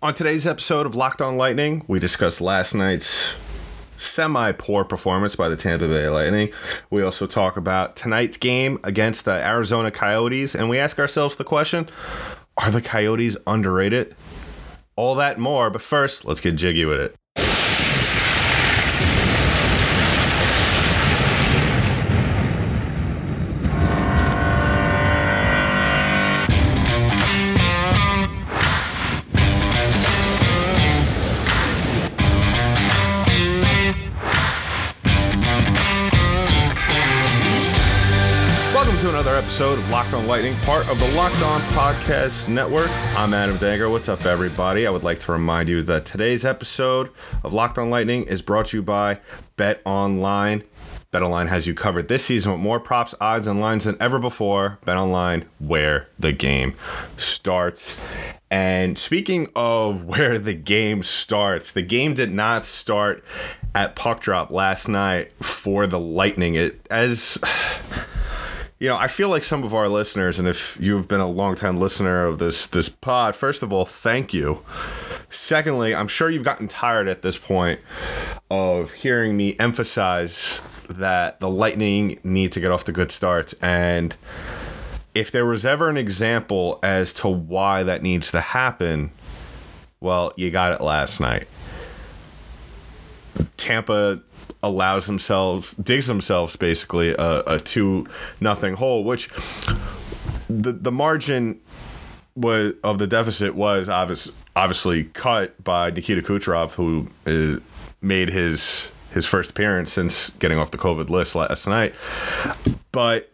On 0.00 0.14
today's 0.14 0.46
episode 0.46 0.86
of 0.86 0.94
Locked 0.94 1.20
On 1.20 1.36
Lightning, 1.36 1.82
we 1.88 1.98
discuss 1.98 2.40
last 2.40 2.72
night's 2.72 3.34
semi 3.96 4.52
poor 4.52 4.84
performance 4.84 5.34
by 5.34 5.48
the 5.48 5.56
Tampa 5.56 5.88
Bay 5.88 6.08
Lightning. 6.08 6.52
We 6.88 7.02
also 7.02 7.26
talk 7.26 7.56
about 7.56 7.96
tonight's 7.96 8.36
game 8.36 8.78
against 8.84 9.24
the 9.24 9.32
Arizona 9.32 9.90
Coyotes, 9.90 10.54
and 10.54 10.68
we 10.68 10.78
ask 10.78 11.00
ourselves 11.00 11.34
the 11.34 11.42
question 11.42 11.88
are 12.56 12.70
the 12.70 12.80
Coyotes 12.80 13.36
underrated? 13.44 14.14
All 14.94 15.16
that 15.16 15.40
more, 15.40 15.68
but 15.68 15.82
first, 15.82 16.24
let's 16.24 16.40
get 16.40 16.54
jiggy 16.54 16.84
with 16.84 17.00
it. 17.00 17.16
Episode 39.58 39.78
of 39.80 39.90
Locked 39.90 40.14
On 40.14 40.24
Lightning, 40.28 40.54
part 40.58 40.88
of 40.88 41.00
the 41.00 41.16
Locked 41.16 41.42
On 41.42 41.60
Podcast 41.72 42.48
Network. 42.48 42.86
I'm 43.16 43.34
Adam 43.34 43.56
Danger. 43.56 43.90
What's 43.90 44.08
up, 44.08 44.24
everybody? 44.24 44.86
I 44.86 44.90
would 44.90 45.02
like 45.02 45.18
to 45.22 45.32
remind 45.32 45.68
you 45.68 45.82
that 45.82 46.04
today's 46.04 46.44
episode 46.44 47.10
of 47.42 47.52
Locked 47.52 47.76
On 47.76 47.90
Lightning 47.90 48.22
is 48.22 48.40
brought 48.40 48.66
to 48.66 48.76
you 48.76 48.84
by 48.84 49.18
Bet 49.56 49.82
Online. 49.84 50.62
Bet 51.10 51.22
Online 51.22 51.48
has 51.48 51.66
you 51.66 51.74
covered 51.74 52.06
this 52.06 52.24
season 52.24 52.52
with 52.52 52.60
more 52.60 52.78
props, 52.78 53.16
odds, 53.20 53.48
and 53.48 53.60
lines 53.60 53.82
than 53.82 53.96
ever 53.98 54.20
before. 54.20 54.78
Bet 54.84 54.96
Online, 54.96 55.44
where 55.58 56.06
the 56.20 56.30
game 56.30 56.76
starts. 57.16 58.00
And 58.52 58.96
speaking 58.96 59.48
of 59.56 60.04
where 60.04 60.38
the 60.38 60.54
game 60.54 61.02
starts, 61.02 61.72
the 61.72 61.82
game 61.82 62.14
did 62.14 62.32
not 62.32 62.64
start 62.64 63.24
at 63.74 63.96
puck 63.96 64.20
drop 64.20 64.52
last 64.52 64.86
night 64.86 65.32
for 65.42 65.88
the 65.88 65.98
Lightning. 65.98 66.54
It 66.54 66.86
as 66.92 67.38
you 68.78 68.88
know, 68.88 68.96
I 68.96 69.08
feel 69.08 69.28
like 69.28 69.42
some 69.42 69.64
of 69.64 69.74
our 69.74 69.88
listeners, 69.88 70.38
and 70.38 70.46
if 70.46 70.76
you've 70.80 71.08
been 71.08 71.20
a 71.20 71.26
longtime 71.26 71.80
listener 71.80 72.26
of 72.26 72.38
this 72.38 72.66
this 72.66 72.88
pod, 72.88 73.34
first 73.34 73.62
of 73.62 73.72
all, 73.72 73.84
thank 73.84 74.32
you. 74.32 74.62
Secondly, 75.30 75.94
I'm 75.94 76.08
sure 76.08 76.30
you've 76.30 76.44
gotten 76.44 76.68
tired 76.68 77.08
at 77.08 77.22
this 77.22 77.36
point 77.36 77.80
of 78.50 78.92
hearing 78.92 79.36
me 79.36 79.56
emphasize 79.58 80.62
that 80.88 81.40
the 81.40 81.50
Lightning 81.50 82.18
need 82.22 82.52
to 82.52 82.60
get 82.60 82.70
off 82.70 82.84
to 82.84 82.92
good 82.92 83.10
starts. 83.10 83.52
And 83.60 84.14
if 85.14 85.30
there 85.32 85.44
was 85.44 85.66
ever 85.66 85.90
an 85.90 85.96
example 85.96 86.78
as 86.82 87.12
to 87.14 87.28
why 87.28 87.82
that 87.82 88.02
needs 88.02 88.30
to 88.30 88.40
happen, 88.40 89.10
well, 90.00 90.32
you 90.36 90.50
got 90.50 90.72
it 90.72 90.80
last 90.80 91.20
night. 91.20 91.48
Tampa 93.56 94.22
allows 94.62 95.06
themselves 95.06 95.72
digs 95.74 96.06
themselves 96.06 96.56
basically 96.56 97.10
a, 97.10 97.42
a 97.46 97.60
two 97.60 98.06
nothing 98.40 98.74
hole 98.74 99.04
which 99.04 99.30
the 100.48 100.72
the 100.72 100.92
margin 100.92 101.60
was 102.38 102.74
of 102.84 102.98
the 102.98 103.06
deficit 103.06 103.54
was 103.54 103.88
obvious, 103.88 104.30
obviously 104.54 105.04
cut 105.04 105.62
by 105.62 105.90
Nikita 105.90 106.22
Kucherov 106.22 106.72
who 106.72 107.08
is, 107.26 107.60
made 108.00 108.30
his 108.30 108.90
his 109.12 109.26
first 109.26 109.50
appearance 109.50 109.92
since 109.92 110.30
getting 110.30 110.58
off 110.58 110.70
the 110.70 110.78
COVID 110.78 111.08
list 111.08 111.34
last 111.34 111.66
night. 111.66 111.94
But 112.92 113.30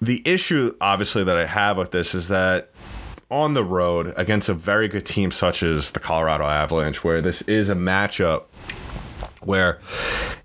the 0.00 0.22
issue 0.24 0.74
obviously 0.80 1.22
that 1.24 1.36
I 1.36 1.46
have 1.46 1.78
with 1.78 1.92
this 1.92 2.14
is 2.14 2.28
that 2.28 2.70
on 3.30 3.54
the 3.54 3.62
road 3.62 4.12
against 4.16 4.48
a 4.48 4.54
very 4.54 4.88
good 4.88 5.06
team 5.06 5.30
such 5.30 5.62
as 5.62 5.92
the 5.92 6.00
Colorado 6.00 6.44
Avalanche 6.44 7.04
where 7.04 7.20
this 7.20 7.42
is 7.42 7.68
a 7.68 7.76
matchup 7.76 8.44
where 9.40 9.78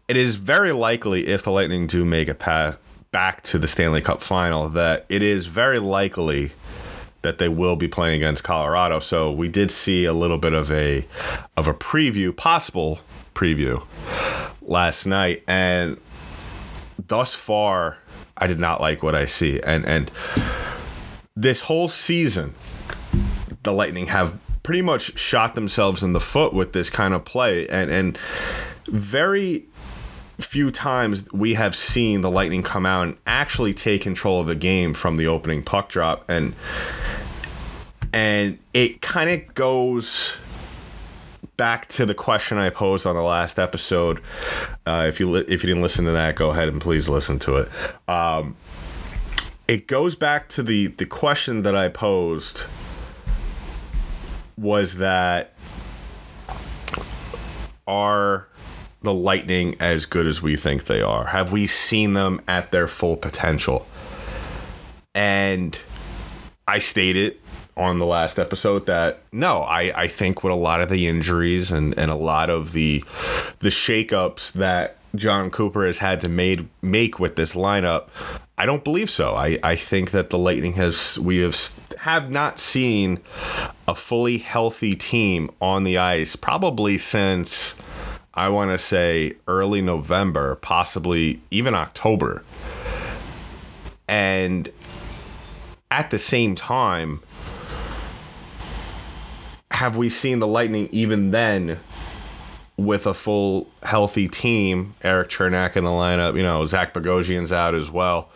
it 0.07 0.17
is 0.17 0.35
very 0.35 0.71
likely 0.71 1.27
if 1.27 1.43
the 1.43 1.51
Lightning 1.51 1.87
do 1.87 2.05
make 2.05 2.27
it 2.27 2.39
pass 2.39 2.77
back 3.11 3.42
to 3.43 3.58
the 3.58 3.67
Stanley 3.67 4.02
Cup 4.02 4.21
final 4.21 4.67
that 4.70 5.05
it 5.08 5.23
is 5.23 5.45
very 5.45 5.80
likely 5.80 6.52
that 7.21 7.39
they 7.39 7.49
will 7.49 7.75
be 7.75 7.87
playing 7.87 8.17
against 8.17 8.43
Colorado. 8.43 8.99
So 8.99 9.31
we 9.31 9.47
did 9.47 9.71
see 9.71 10.05
a 10.05 10.14
little 10.14 10.37
bit 10.37 10.53
of 10.53 10.71
a 10.71 11.08
of 11.58 11.67
a 11.67 11.73
preview, 11.73 12.36
possible 12.36 12.99
preview 13.33 13.83
last 14.61 15.05
night 15.05 15.43
and 15.47 15.97
thus 17.08 17.33
far 17.33 17.97
I 18.37 18.47
did 18.47 18.59
not 18.59 18.81
like 18.81 19.02
what 19.02 19.15
I 19.15 19.25
see. 19.25 19.61
And 19.61 19.86
and 19.86 20.11
this 21.36 21.61
whole 21.61 21.87
season 21.87 22.53
the 23.64 23.73
Lightning 23.73 24.08
have 24.08 24.37
pretty 24.61 24.81
much 24.81 25.17
shot 25.17 25.55
themselves 25.55 26.03
in 26.03 26.14
the 26.14 26.20
foot 26.20 26.53
with 26.53 26.73
this 26.73 26.89
kind 26.89 27.14
of 27.14 27.25
play 27.25 27.67
and 27.70 27.89
and 27.89 28.20
very 28.87 29.65
few 30.39 30.69
times 30.69 31.31
we 31.31 31.53
have 31.53 31.75
seen 31.75 32.21
the 32.21 32.29
Lightning 32.29 32.61
come 32.61 32.85
out 32.85 33.07
and 33.07 33.17
actually 33.25 33.73
take 33.73 34.01
control 34.01 34.41
of 34.41 34.47
the 34.47 34.55
game 34.55 34.93
from 34.93 35.15
the 35.15 35.27
opening 35.27 35.63
puck 35.63 35.87
drop 35.89 36.25
and 36.29 36.53
and 38.11 38.57
it 38.73 39.01
kind 39.01 39.29
of 39.29 39.53
goes 39.55 40.37
back 41.57 41.87
to 41.87 42.05
the 42.05 42.13
question 42.13 42.57
I 42.57 42.69
posed 42.69 43.05
on 43.05 43.15
the 43.15 43.21
last 43.21 43.59
episode. 43.59 44.21
Uh, 44.85 45.05
if 45.07 45.19
you 45.19 45.29
li- 45.29 45.45
if 45.47 45.63
you 45.63 45.67
didn't 45.67 45.81
listen 45.81 46.05
to 46.05 46.11
that, 46.11 46.35
go 46.35 46.49
ahead 46.52 46.69
and 46.69 46.81
please 46.81 47.09
listen 47.09 47.39
to 47.39 47.57
it. 47.57 47.69
Um, 48.07 48.55
it 49.67 49.87
goes 49.87 50.15
back 50.15 50.47
to 50.49 50.63
the 50.63 50.87
the 50.87 51.05
question 51.05 51.63
that 51.63 51.75
I 51.75 51.89
posed 51.89 52.63
was 54.57 54.95
that 54.95 55.53
are 57.87 58.47
the 59.05 59.14
Lightning 59.14 59.77
as 59.80 60.05
good 60.05 60.27
as 60.27 60.42
we 60.42 60.55
think 60.55 60.86
they 60.86 61.02
are? 61.02 61.27
Have 61.27 61.52
we 61.52 61.66
seen 61.67 62.14
them 62.14 62.42
at 62.48 62.71
their 62.71 62.88
full 62.88 63.16
potential? 63.16 63.88
And 65.14 65.77
I 66.67 66.80
stated 66.80 67.38
on 67.77 67.99
the 67.99 68.05
last 68.05 68.39
episode 68.39 68.86
that 68.86 69.20
no, 69.32 69.61
I, 69.61 70.04
I 70.04 70.08
think 70.08 70.44
with 70.44 70.52
a 70.52 70.58
lot 70.58 70.82
of 70.82 70.89
the 70.89 71.08
injuries 71.08 71.71
and, 71.71 71.98
and 71.98 72.11
a 72.11 72.15
lot 72.15 72.49
of 72.49 72.73
the 72.73 73.04
the 73.60 73.70
shakeups 73.70 74.54
that 74.54 74.98
Jon 75.15 75.49
Cooper 75.49 75.86
has 75.86 75.99
had 75.99 76.21
to 76.21 76.30
made 76.30 76.67
make 76.82 77.20
with 77.20 77.36
this 77.36 77.54
lineup, 77.54 78.08
I 78.58 78.65
don't 78.65 78.83
believe 78.83 79.10
so. 79.10 79.36
I, 79.36 79.60
I 79.64 79.76
think 79.76 80.11
that 80.11 80.30
the 80.30 80.38
Lightning 80.38 80.73
has 80.73 81.20
we 81.20 81.38
have 81.39 81.58
have 81.99 82.30
not 82.30 82.60
seen 82.60 83.20
a 83.88 83.95
fully 83.95 84.38
healthy 84.38 84.95
team 84.95 85.49
on 85.61 85.83
the 85.83 85.98
ice 85.98 86.36
probably 86.36 86.98
since 86.98 87.76
I 88.35 88.49
want 88.49 88.71
to 88.71 88.77
say 88.77 89.33
early 89.47 89.81
November, 89.81 90.55
possibly 90.55 91.41
even 91.51 91.73
October. 91.73 92.43
And 94.07 94.69
at 95.89 96.11
the 96.11 96.19
same 96.19 96.55
time, 96.55 97.21
have 99.71 99.95
we 99.95 100.09
seen 100.09 100.39
the 100.39 100.47
Lightning 100.47 100.89
even 100.91 101.31
then 101.31 101.79
with 102.77 103.07
a 103.07 103.13
full 103.13 103.69
healthy 103.83 104.27
team? 104.27 104.95
Eric 105.02 105.29
Cernak 105.29 105.77
in 105.77 105.85
the 105.85 105.89
lineup, 105.89 106.35
you 106.35 106.43
know, 106.43 106.65
Zach 106.65 106.93
Bogosian's 106.93 107.52
out 107.52 107.73
as 107.73 107.89
well. 107.89 108.29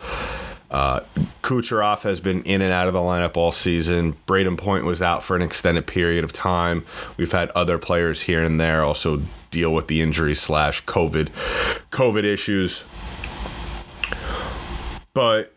Uh, 0.70 1.00
Kucherov 1.42 2.02
has 2.02 2.20
been 2.20 2.42
in 2.44 2.62
and 2.62 2.72
out 2.72 2.86
of 2.86 2.94
the 2.94 3.00
lineup 3.00 3.36
all 3.36 3.50
season. 3.50 4.14
Brayden 4.26 4.56
Point 4.56 4.84
was 4.84 5.02
out 5.02 5.24
for 5.24 5.34
an 5.34 5.42
extended 5.42 5.86
period 5.86 6.22
of 6.22 6.32
time. 6.32 6.84
We've 7.16 7.32
had 7.32 7.50
other 7.50 7.78
players 7.78 8.22
here 8.22 8.44
and 8.44 8.60
there 8.60 8.84
also 8.84 9.22
deal 9.50 9.74
with 9.74 9.88
the 9.88 10.00
injury 10.00 10.34
slash 10.34 10.84
COVID 10.84 11.28
COVID 11.90 12.24
issues. 12.24 12.84
But 15.12 15.52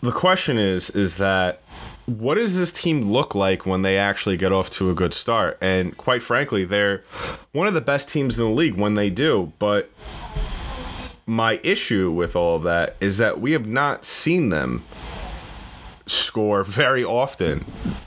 the 0.00 0.12
question 0.12 0.58
is, 0.58 0.90
is 0.90 1.16
that 1.16 1.60
what 2.06 2.36
does 2.36 2.56
this 2.56 2.72
team 2.72 3.10
look 3.10 3.34
like 3.34 3.66
when 3.66 3.82
they 3.82 3.96
actually 3.98 4.36
get 4.36 4.52
off 4.52 4.70
to 4.70 4.90
a 4.90 4.94
good 4.94 5.14
start? 5.14 5.58
And 5.60 5.96
quite 5.96 6.22
frankly, 6.22 6.64
they're 6.64 7.04
one 7.52 7.66
of 7.66 7.74
the 7.74 7.80
best 7.80 8.08
teams 8.08 8.38
in 8.38 8.44
the 8.44 8.50
league 8.50 8.74
when 8.74 8.94
they 8.94 9.10
do. 9.10 9.52
But 9.58 9.90
my 11.30 11.60
issue 11.62 12.10
with 12.10 12.34
all 12.34 12.56
of 12.56 12.64
that 12.64 12.96
is 13.00 13.18
that 13.18 13.40
we 13.40 13.52
have 13.52 13.64
not 13.64 14.04
seen 14.04 14.48
them 14.48 14.84
score 16.04 16.64
very 16.64 17.04
often. 17.04 17.64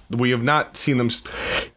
We 0.09 0.31
have 0.31 0.43
not 0.43 0.75
seen 0.75 0.97
them 0.97 1.09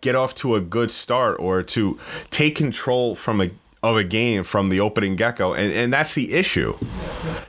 get 0.01 0.17
off 0.17 0.35
to 0.37 0.57
a 0.57 0.61
good 0.61 0.91
start 0.91 1.39
or 1.39 1.63
to 1.63 2.01
take 2.31 2.57
control 2.57 3.15
from 3.15 3.41
a 3.41 3.51
of 3.81 3.97
a 3.97 4.03
game 4.03 4.43
from 4.43 4.71
the 4.71 4.81
opening 4.81 5.15
gecko, 5.15 5.53
and 5.53 5.73
and 5.73 5.93
that's 5.93 6.15
the 6.15 6.33
issue. 6.33 6.77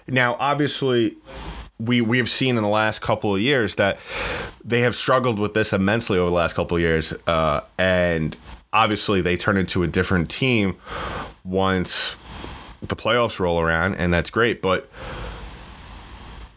Now, 0.08 0.38
obviously, 0.40 1.18
we 1.80 2.00
we 2.00 2.20
have 2.20 2.30
seen 2.30 2.56
in 2.56 2.62
the 2.62 2.70
last 2.70 3.02
couple 3.02 3.34
of 3.34 3.42
years 3.42 3.76
that 3.76 3.98
they 4.64 4.82
have 4.82 4.96
struggled 4.96 5.40
with 5.40 5.56
this 5.56 5.74
immensely 5.74 6.20
over 6.20 6.30
the 6.30 6.36
last 6.36 6.54
couple 6.54 6.78
of 6.78 6.82
years, 6.82 7.16
uh, 7.26 7.62
and 7.80 8.38
obviously 8.72 9.22
they 9.22 9.36
turn 9.38 9.58
into 9.58 9.82
a 9.82 9.88
different 9.88 10.30
team 10.30 10.78
once 11.44 12.18
the 12.82 12.96
playoffs 12.96 13.40
roll 13.40 13.60
around, 13.60 13.96
and 13.96 14.14
that's 14.14 14.30
great. 14.30 14.62
But 14.62 14.90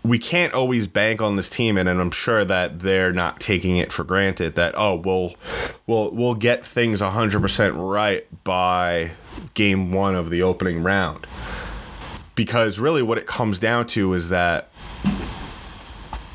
we 0.03 0.19
can't 0.19 0.55
always 0.55 0.87
bank 0.87 1.21
on 1.21 1.37
this 1.37 1.51
team, 1.51 1.77
and, 1.77 1.89
and 1.89 2.01
I'm 2.01 2.11
sure 2.11 2.45
that 2.45 2.81
they're 2.81 3.13
not 3.13 3.41
taking 3.41 3.77
it 3.77 3.93
for 3.93 4.05
granted 4.05 4.55
that 4.55 4.75
oh 4.77 4.97
we'll 4.97 5.35
we'll 5.87 6.11
we'll 6.11 6.35
get 6.35 6.65
things 6.65 7.01
100% 7.01 7.93
right 7.93 8.27
by 8.45 9.11
game 9.55 9.93
one 9.93 10.15
of 10.15 10.31
the 10.31 10.43
opening 10.43 10.83
round. 10.83 11.27
Because 12.35 12.79
really, 12.79 13.03
what 13.03 13.19
it 13.19 13.27
comes 13.27 13.59
down 13.59 13.87
to 13.89 14.15
is 14.15 14.31
that 14.31 14.71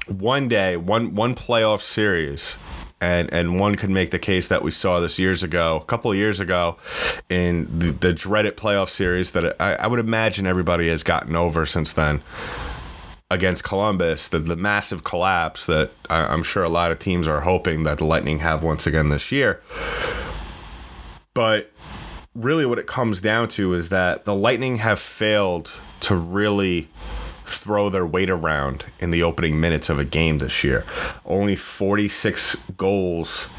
one 0.07 0.47
day, 0.47 0.77
one 0.77 1.15
one 1.15 1.33
playoff 1.33 1.81
series, 1.81 2.57
and 3.01 3.31
and 3.33 3.59
one 3.59 3.75
could 3.75 3.89
make 3.89 4.11
the 4.11 4.19
case 4.19 4.47
that 4.47 4.63
we 4.63 4.71
saw 4.71 4.99
this 4.99 5.19
years 5.19 5.43
ago, 5.43 5.77
a 5.77 5.85
couple 5.85 6.11
of 6.11 6.17
years 6.17 6.39
ago, 6.39 6.77
in 7.29 7.79
the, 7.79 7.91
the 7.91 8.13
dreaded 8.13 8.57
playoff 8.57 8.89
series 8.89 9.31
that 9.31 9.59
I, 9.61 9.75
I 9.75 9.87
would 9.87 9.99
imagine 9.99 10.47
everybody 10.47 10.89
has 10.89 11.03
gotten 11.03 11.35
over 11.35 11.65
since 11.65 11.93
then 11.93 12.21
against 13.31 13.63
Columbus, 13.63 14.27
the, 14.27 14.39
the 14.39 14.55
massive 14.55 15.03
collapse 15.03 15.65
that 15.65 15.91
I, 16.09 16.25
I'm 16.25 16.43
sure 16.43 16.63
a 16.63 16.69
lot 16.69 16.91
of 16.91 16.99
teams 16.99 17.27
are 17.27 17.41
hoping 17.41 17.83
that 17.83 17.97
the 17.97 18.05
Lightning 18.05 18.39
have 18.39 18.63
once 18.63 18.85
again 18.85 19.09
this 19.09 19.31
year. 19.31 19.61
But 21.33 21.71
really, 22.33 22.65
what 22.65 22.79
it 22.79 22.87
comes 22.87 23.21
down 23.21 23.49
to 23.49 23.73
is 23.73 23.89
that 23.89 24.25
the 24.25 24.35
Lightning 24.35 24.77
have 24.77 24.99
failed 24.99 25.71
to 26.01 26.15
really 26.15 26.87
throw 27.45 27.89
their 27.89 28.05
weight 28.05 28.29
around 28.29 28.85
in 28.99 29.11
the 29.11 29.23
opening 29.23 29.59
minutes 29.59 29.89
of 29.89 29.99
a 29.99 30.05
game 30.05 30.39
this 30.39 30.63
year. 30.63 30.83
Only 31.25 31.55
46 31.55 32.55
goals 32.77 33.49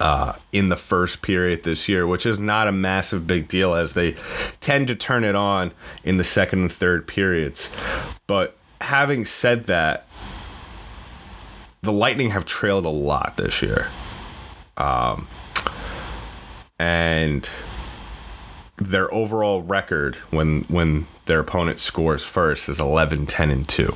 uh, 0.00 0.34
in 0.52 0.68
the 0.68 0.76
first 0.76 1.22
period 1.22 1.64
this 1.64 1.88
year, 1.88 2.06
which 2.06 2.24
is 2.24 2.38
not 2.38 2.68
a 2.68 2.72
massive 2.72 3.26
big 3.26 3.48
deal 3.48 3.74
as 3.74 3.94
they 3.94 4.14
tend 4.60 4.86
to 4.88 4.94
turn 4.94 5.24
it 5.24 5.34
on 5.34 5.72
in 6.04 6.16
the 6.16 6.24
second 6.24 6.60
and 6.60 6.72
third 6.72 7.06
periods. 7.06 7.70
But 8.26 8.56
having 8.80 9.24
said 9.24 9.64
that, 9.64 10.06
the 11.82 11.92
Lightning 11.92 12.30
have 12.30 12.44
trailed 12.44 12.84
a 12.84 12.90
lot 12.90 13.36
this 13.36 13.62
year. 13.62 13.88
Um, 14.76 15.26
and 16.78 17.48
their 18.76 19.12
overall 19.12 19.62
record 19.62 20.16
when 20.30 20.62
when 20.68 21.06
their 21.28 21.40
opponent 21.40 21.78
scores 21.78 22.24
first 22.24 22.68
is 22.68 22.80
11 22.80 23.26
10 23.26 23.50
and 23.50 23.68
2 23.68 23.94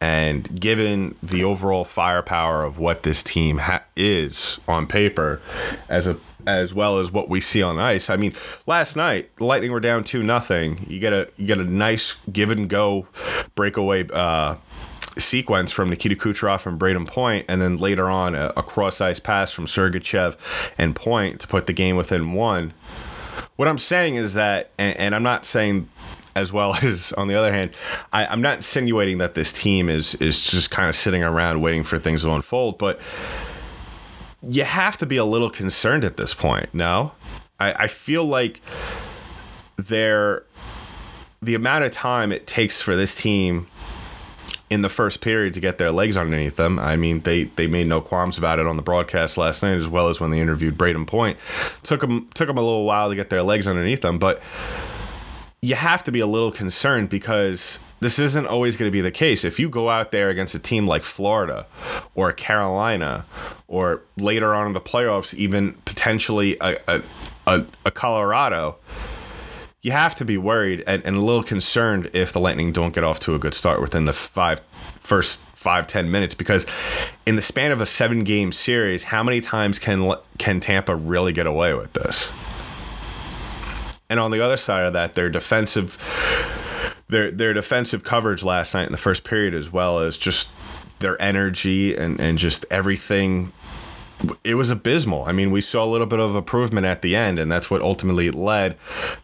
and 0.00 0.60
given 0.60 1.14
the 1.22 1.44
overall 1.44 1.84
firepower 1.84 2.64
of 2.64 2.78
what 2.78 3.04
this 3.04 3.22
team 3.22 3.58
ha- 3.58 3.84
is 3.94 4.58
on 4.66 4.86
paper 4.86 5.40
as 5.88 6.08
a 6.08 6.18
as 6.44 6.74
well 6.74 6.98
as 6.98 7.12
what 7.12 7.28
we 7.28 7.40
see 7.40 7.62
on 7.62 7.78
ice 7.78 8.10
i 8.10 8.16
mean 8.16 8.34
last 8.66 8.96
night 8.96 9.30
the 9.36 9.44
lightning 9.44 9.70
were 9.70 9.78
down 9.78 10.02
2 10.02 10.22
nothing 10.24 10.84
you 10.88 10.98
get 10.98 11.12
a 11.12 11.28
you 11.36 11.46
get 11.46 11.58
a 11.58 11.64
nice 11.64 12.16
give 12.32 12.50
and 12.50 12.68
go 12.68 13.06
breakaway 13.54 14.04
uh 14.12 14.56
sequence 15.18 15.70
from 15.72 15.90
Nikita 15.90 16.16
Kucherov 16.16 16.66
and 16.66 16.78
Brayden 16.78 17.06
Point, 17.06 17.44
and 17.48 17.60
then 17.60 17.76
later 17.76 18.08
on 18.08 18.34
a, 18.34 18.52
a 18.56 18.62
cross 18.62 19.00
ice 19.00 19.18
pass 19.18 19.52
from 19.52 19.66
Sergachev 19.66 20.36
and 20.78 20.96
Point 20.96 21.40
to 21.40 21.46
put 21.46 21.66
the 21.66 21.72
game 21.72 21.96
within 21.96 22.32
one. 22.32 22.72
What 23.56 23.68
I'm 23.68 23.78
saying 23.78 24.16
is 24.16 24.34
that, 24.34 24.70
and, 24.78 24.96
and 24.98 25.14
I'm 25.14 25.22
not 25.22 25.44
saying 25.44 25.88
as 26.34 26.52
well 26.52 26.74
as 26.82 27.12
on 27.12 27.28
the 27.28 27.34
other 27.34 27.52
hand, 27.52 27.70
I, 28.12 28.32
am 28.32 28.40
not 28.40 28.56
insinuating 28.56 29.18
that 29.18 29.34
this 29.34 29.52
team 29.52 29.88
is 29.88 30.14
is 30.16 30.40
just 30.42 30.70
kind 30.70 30.88
of 30.88 30.96
sitting 30.96 31.22
around 31.22 31.60
waiting 31.60 31.84
for 31.84 31.98
things 31.98 32.22
to 32.22 32.32
unfold, 32.32 32.78
but 32.78 33.00
you 34.46 34.64
have 34.64 34.96
to 34.98 35.06
be 35.06 35.16
a 35.16 35.24
little 35.24 35.50
concerned 35.50 36.04
at 36.04 36.16
this 36.16 36.34
point. 36.34 36.72
No, 36.72 37.12
I, 37.60 37.84
I 37.84 37.88
feel 37.88 38.24
like 38.24 38.60
there 39.76 40.44
the 41.40 41.54
amount 41.54 41.84
of 41.84 41.90
time 41.90 42.32
it 42.32 42.46
takes 42.46 42.80
for 42.80 42.96
this 42.96 43.14
team 43.14 43.66
in 44.72 44.82
the 44.82 44.88
first 44.88 45.20
period 45.20 45.54
to 45.54 45.60
get 45.60 45.78
their 45.78 45.90
legs 45.90 46.16
underneath 46.16 46.56
them. 46.56 46.78
I 46.78 46.96
mean, 46.96 47.20
they 47.20 47.44
they 47.44 47.66
made 47.66 47.86
no 47.86 48.00
qualms 48.00 48.38
about 48.38 48.58
it 48.58 48.66
on 48.66 48.76
the 48.76 48.82
broadcast 48.82 49.36
last 49.36 49.62
night, 49.62 49.74
as 49.74 49.88
well 49.88 50.08
as 50.08 50.18
when 50.20 50.30
they 50.30 50.40
interviewed 50.40 50.76
Brayden 50.78 51.06
Point. 51.06 51.38
Took 51.82 52.00
them 52.00 52.30
took 52.34 52.48
them 52.48 52.58
a 52.58 52.62
little 52.62 52.84
while 52.84 53.10
to 53.10 53.14
get 53.14 53.30
their 53.30 53.42
legs 53.42 53.66
underneath 53.66 54.00
them, 54.00 54.18
but 54.18 54.40
you 55.60 55.74
have 55.76 56.02
to 56.04 56.12
be 56.12 56.20
a 56.20 56.26
little 56.26 56.50
concerned 56.50 57.08
because 57.08 57.78
this 58.00 58.18
isn't 58.18 58.46
always 58.46 58.76
going 58.76 58.88
to 58.88 58.92
be 58.92 59.00
the 59.00 59.12
case. 59.12 59.44
If 59.44 59.60
you 59.60 59.68
go 59.68 59.88
out 59.88 60.10
there 60.10 60.28
against 60.28 60.56
a 60.56 60.58
team 60.58 60.88
like 60.88 61.04
Florida 61.04 61.66
or 62.16 62.32
Carolina, 62.32 63.24
or 63.68 64.02
later 64.16 64.54
on 64.54 64.66
in 64.66 64.72
the 64.72 64.80
playoffs, 64.80 65.32
even 65.34 65.74
potentially 65.84 66.56
a, 66.60 66.78
a, 66.88 67.02
a, 67.46 67.64
a 67.86 67.90
Colorado, 67.92 68.76
you 69.82 69.90
have 69.90 70.14
to 70.14 70.24
be 70.24 70.38
worried 70.38 70.82
and, 70.86 71.04
and, 71.04 71.16
a 71.16 71.20
little 71.20 71.42
concerned 71.42 72.08
if 72.12 72.32
the 72.32 72.38
Lightning 72.38 72.72
don't 72.72 72.94
get 72.94 73.02
off 73.02 73.18
to 73.20 73.34
a 73.34 73.38
good 73.38 73.52
start 73.52 73.80
within 73.80 74.04
the 74.04 74.12
five 74.12 74.60
first 75.00 75.40
five 75.56 75.86
ten 75.86 76.10
minutes 76.10 76.34
because 76.34 76.64
in 77.26 77.36
the 77.36 77.42
span 77.42 77.72
of 77.72 77.80
a 77.80 77.86
seven 77.86 78.24
game 78.24 78.52
series, 78.52 79.04
how 79.04 79.22
many 79.22 79.40
times 79.40 79.78
can 79.78 80.14
can 80.38 80.60
Tampa 80.60 80.94
really 80.94 81.32
get 81.32 81.46
away 81.46 81.74
with 81.74 81.92
this? 81.94 82.30
And 84.08 84.20
on 84.20 84.30
the 84.30 84.40
other 84.40 84.56
side 84.56 84.86
of 84.86 84.92
that, 84.92 85.14
their 85.14 85.28
defensive 85.28 85.98
their 87.08 87.30
their 87.32 87.52
defensive 87.52 88.04
coverage 88.04 88.44
last 88.44 88.74
night 88.74 88.86
in 88.86 88.92
the 88.92 88.98
first 88.98 89.24
period, 89.24 89.52
as 89.52 89.72
well 89.72 89.98
as 89.98 90.16
just 90.16 90.48
their 91.00 91.20
energy 91.20 91.96
and, 91.96 92.20
and 92.20 92.38
just 92.38 92.64
everything 92.70 93.52
it 94.44 94.54
was 94.54 94.70
abysmal. 94.70 95.24
I 95.24 95.32
mean, 95.32 95.50
we 95.50 95.60
saw 95.60 95.84
a 95.84 95.90
little 95.90 96.06
bit 96.06 96.20
of 96.20 96.34
improvement 96.36 96.86
at 96.86 97.02
the 97.02 97.16
end, 97.16 97.38
and 97.38 97.50
that's 97.50 97.70
what 97.70 97.82
ultimately 97.82 98.30
led 98.30 98.76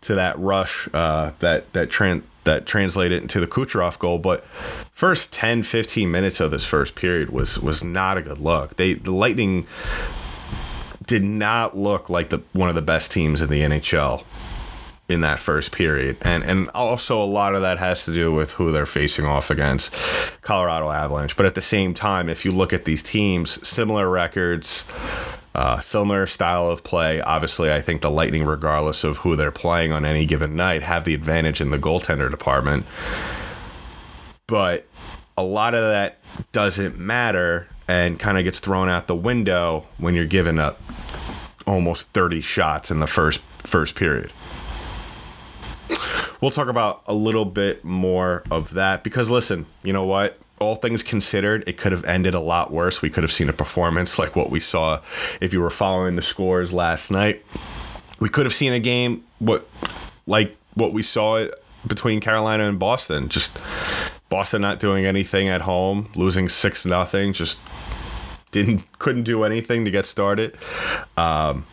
to 0.02 0.14
that 0.14 0.38
rush 0.38 0.88
uh, 0.92 1.32
that 1.38 1.72
that 1.72 1.88
tran- 1.90 2.22
that 2.44 2.66
translated 2.66 3.22
into 3.22 3.40
the 3.40 3.46
Kucherov 3.46 3.98
goal. 3.98 4.18
But 4.18 4.44
first 4.92 5.32
10, 5.32 5.62
15 5.62 6.10
minutes 6.10 6.40
of 6.40 6.50
this 6.50 6.64
first 6.64 6.94
period 6.94 7.30
was 7.30 7.58
was 7.58 7.84
not 7.84 8.16
a 8.16 8.22
good 8.22 8.38
look. 8.38 8.76
They 8.76 8.94
the 8.94 9.12
Lightning 9.12 9.66
did 11.06 11.24
not 11.24 11.76
look 11.76 12.10
like 12.10 12.30
the 12.30 12.42
one 12.52 12.68
of 12.68 12.74
the 12.74 12.82
best 12.82 13.10
teams 13.10 13.40
in 13.40 13.48
the 13.50 13.62
NHL 13.62 14.24
in 15.08 15.22
that 15.22 15.38
first 15.38 15.72
period. 15.72 16.16
And 16.22 16.44
and 16.44 16.68
also 16.70 17.22
a 17.22 17.24
lot 17.24 17.54
of 17.54 17.62
that 17.62 17.78
has 17.78 18.04
to 18.04 18.14
do 18.14 18.32
with 18.32 18.52
who 18.52 18.70
they're 18.70 18.86
facing 18.86 19.24
off 19.24 19.50
against 19.50 19.92
Colorado 20.42 20.90
Avalanche. 20.90 21.36
But 21.36 21.46
at 21.46 21.54
the 21.54 21.62
same 21.62 21.94
time, 21.94 22.28
if 22.28 22.44
you 22.44 22.52
look 22.52 22.72
at 22.72 22.84
these 22.84 23.02
teams, 23.02 23.66
similar 23.66 24.08
records, 24.08 24.84
uh, 25.54 25.80
similar 25.80 26.26
style 26.26 26.70
of 26.70 26.84
play. 26.84 27.20
Obviously, 27.20 27.72
I 27.72 27.80
think 27.80 28.02
the 28.02 28.10
Lightning, 28.10 28.44
regardless 28.44 29.02
of 29.02 29.18
who 29.18 29.34
they're 29.34 29.50
playing 29.50 29.92
on 29.92 30.04
any 30.04 30.26
given 30.26 30.54
night, 30.54 30.82
have 30.82 31.04
the 31.04 31.14
advantage 31.14 31.60
in 31.60 31.70
the 31.70 31.78
goaltender 31.78 32.30
department. 32.30 32.86
But 34.46 34.86
a 35.36 35.42
lot 35.42 35.74
of 35.74 35.82
that 35.82 36.18
doesn't 36.52 36.98
matter 36.98 37.68
and 37.88 38.18
kind 38.20 38.38
of 38.38 38.44
gets 38.44 38.60
thrown 38.60 38.88
out 38.88 39.06
the 39.06 39.16
window 39.16 39.86
when 39.96 40.14
you're 40.14 40.26
giving 40.26 40.58
up 40.58 40.80
almost 41.66 42.08
30 42.08 42.40
shots 42.40 42.90
in 42.90 43.00
the 43.00 43.06
first 43.06 43.40
first 43.58 43.94
period 43.94 44.32
we'll 46.40 46.50
talk 46.50 46.68
about 46.68 47.02
a 47.06 47.14
little 47.14 47.44
bit 47.44 47.84
more 47.84 48.42
of 48.50 48.74
that 48.74 49.02
because 49.04 49.30
listen, 49.30 49.66
you 49.82 49.92
know 49.92 50.04
what? 50.04 50.38
all 50.60 50.76
things 50.76 51.02
considered, 51.02 51.64
it 51.66 51.76
could 51.76 51.92
have 51.92 52.04
ended 52.04 52.34
a 52.34 52.40
lot 52.40 52.72
worse. 52.72 53.02
We 53.02 53.10
could 53.10 53.22
have 53.22 53.32
seen 53.32 53.48
a 53.48 53.52
performance 53.52 54.18
like 54.18 54.36
what 54.36 54.50
we 54.50 54.60
saw 54.60 55.00
if 55.40 55.52
you 55.52 55.60
were 55.60 55.70
following 55.70 56.16
the 56.16 56.22
scores 56.22 56.72
last 56.72 57.10
night. 57.10 57.44
We 58.18 58.28
could 58.28 58.46
have 58.46 58.54
seen 58.54 58.72
a 58.72 58.80
game 58.80 59.24
what 59.38 59.68
like 60.26 60.56
what 60.74 60.92
we 60.92 61.02
saw 61.02 61.46
between 61.86 62.20
Carolina 62.20 62.68
and 62.68 62.78
Boston. 62.78 63.28
Just 63.28 63.58
Boston 64.28 64.60
not 64.60 64.80
doing 64.80 65.06
anything 65.06 65.48
at 65.48 65.62
home, 65.62 66.10
losing 66.14 66.48
six 66.48 66.84
nothing, 66.84 67.32
just 67.32 67.58
didn't 68.50 68.82
couldn't 68.98 69.24
do 69.24 69.44
anything 69.44 69.84
to 69.84 69.90
get 69.90 70.06
started. 70.06 70.56
Um, 71.16 71.66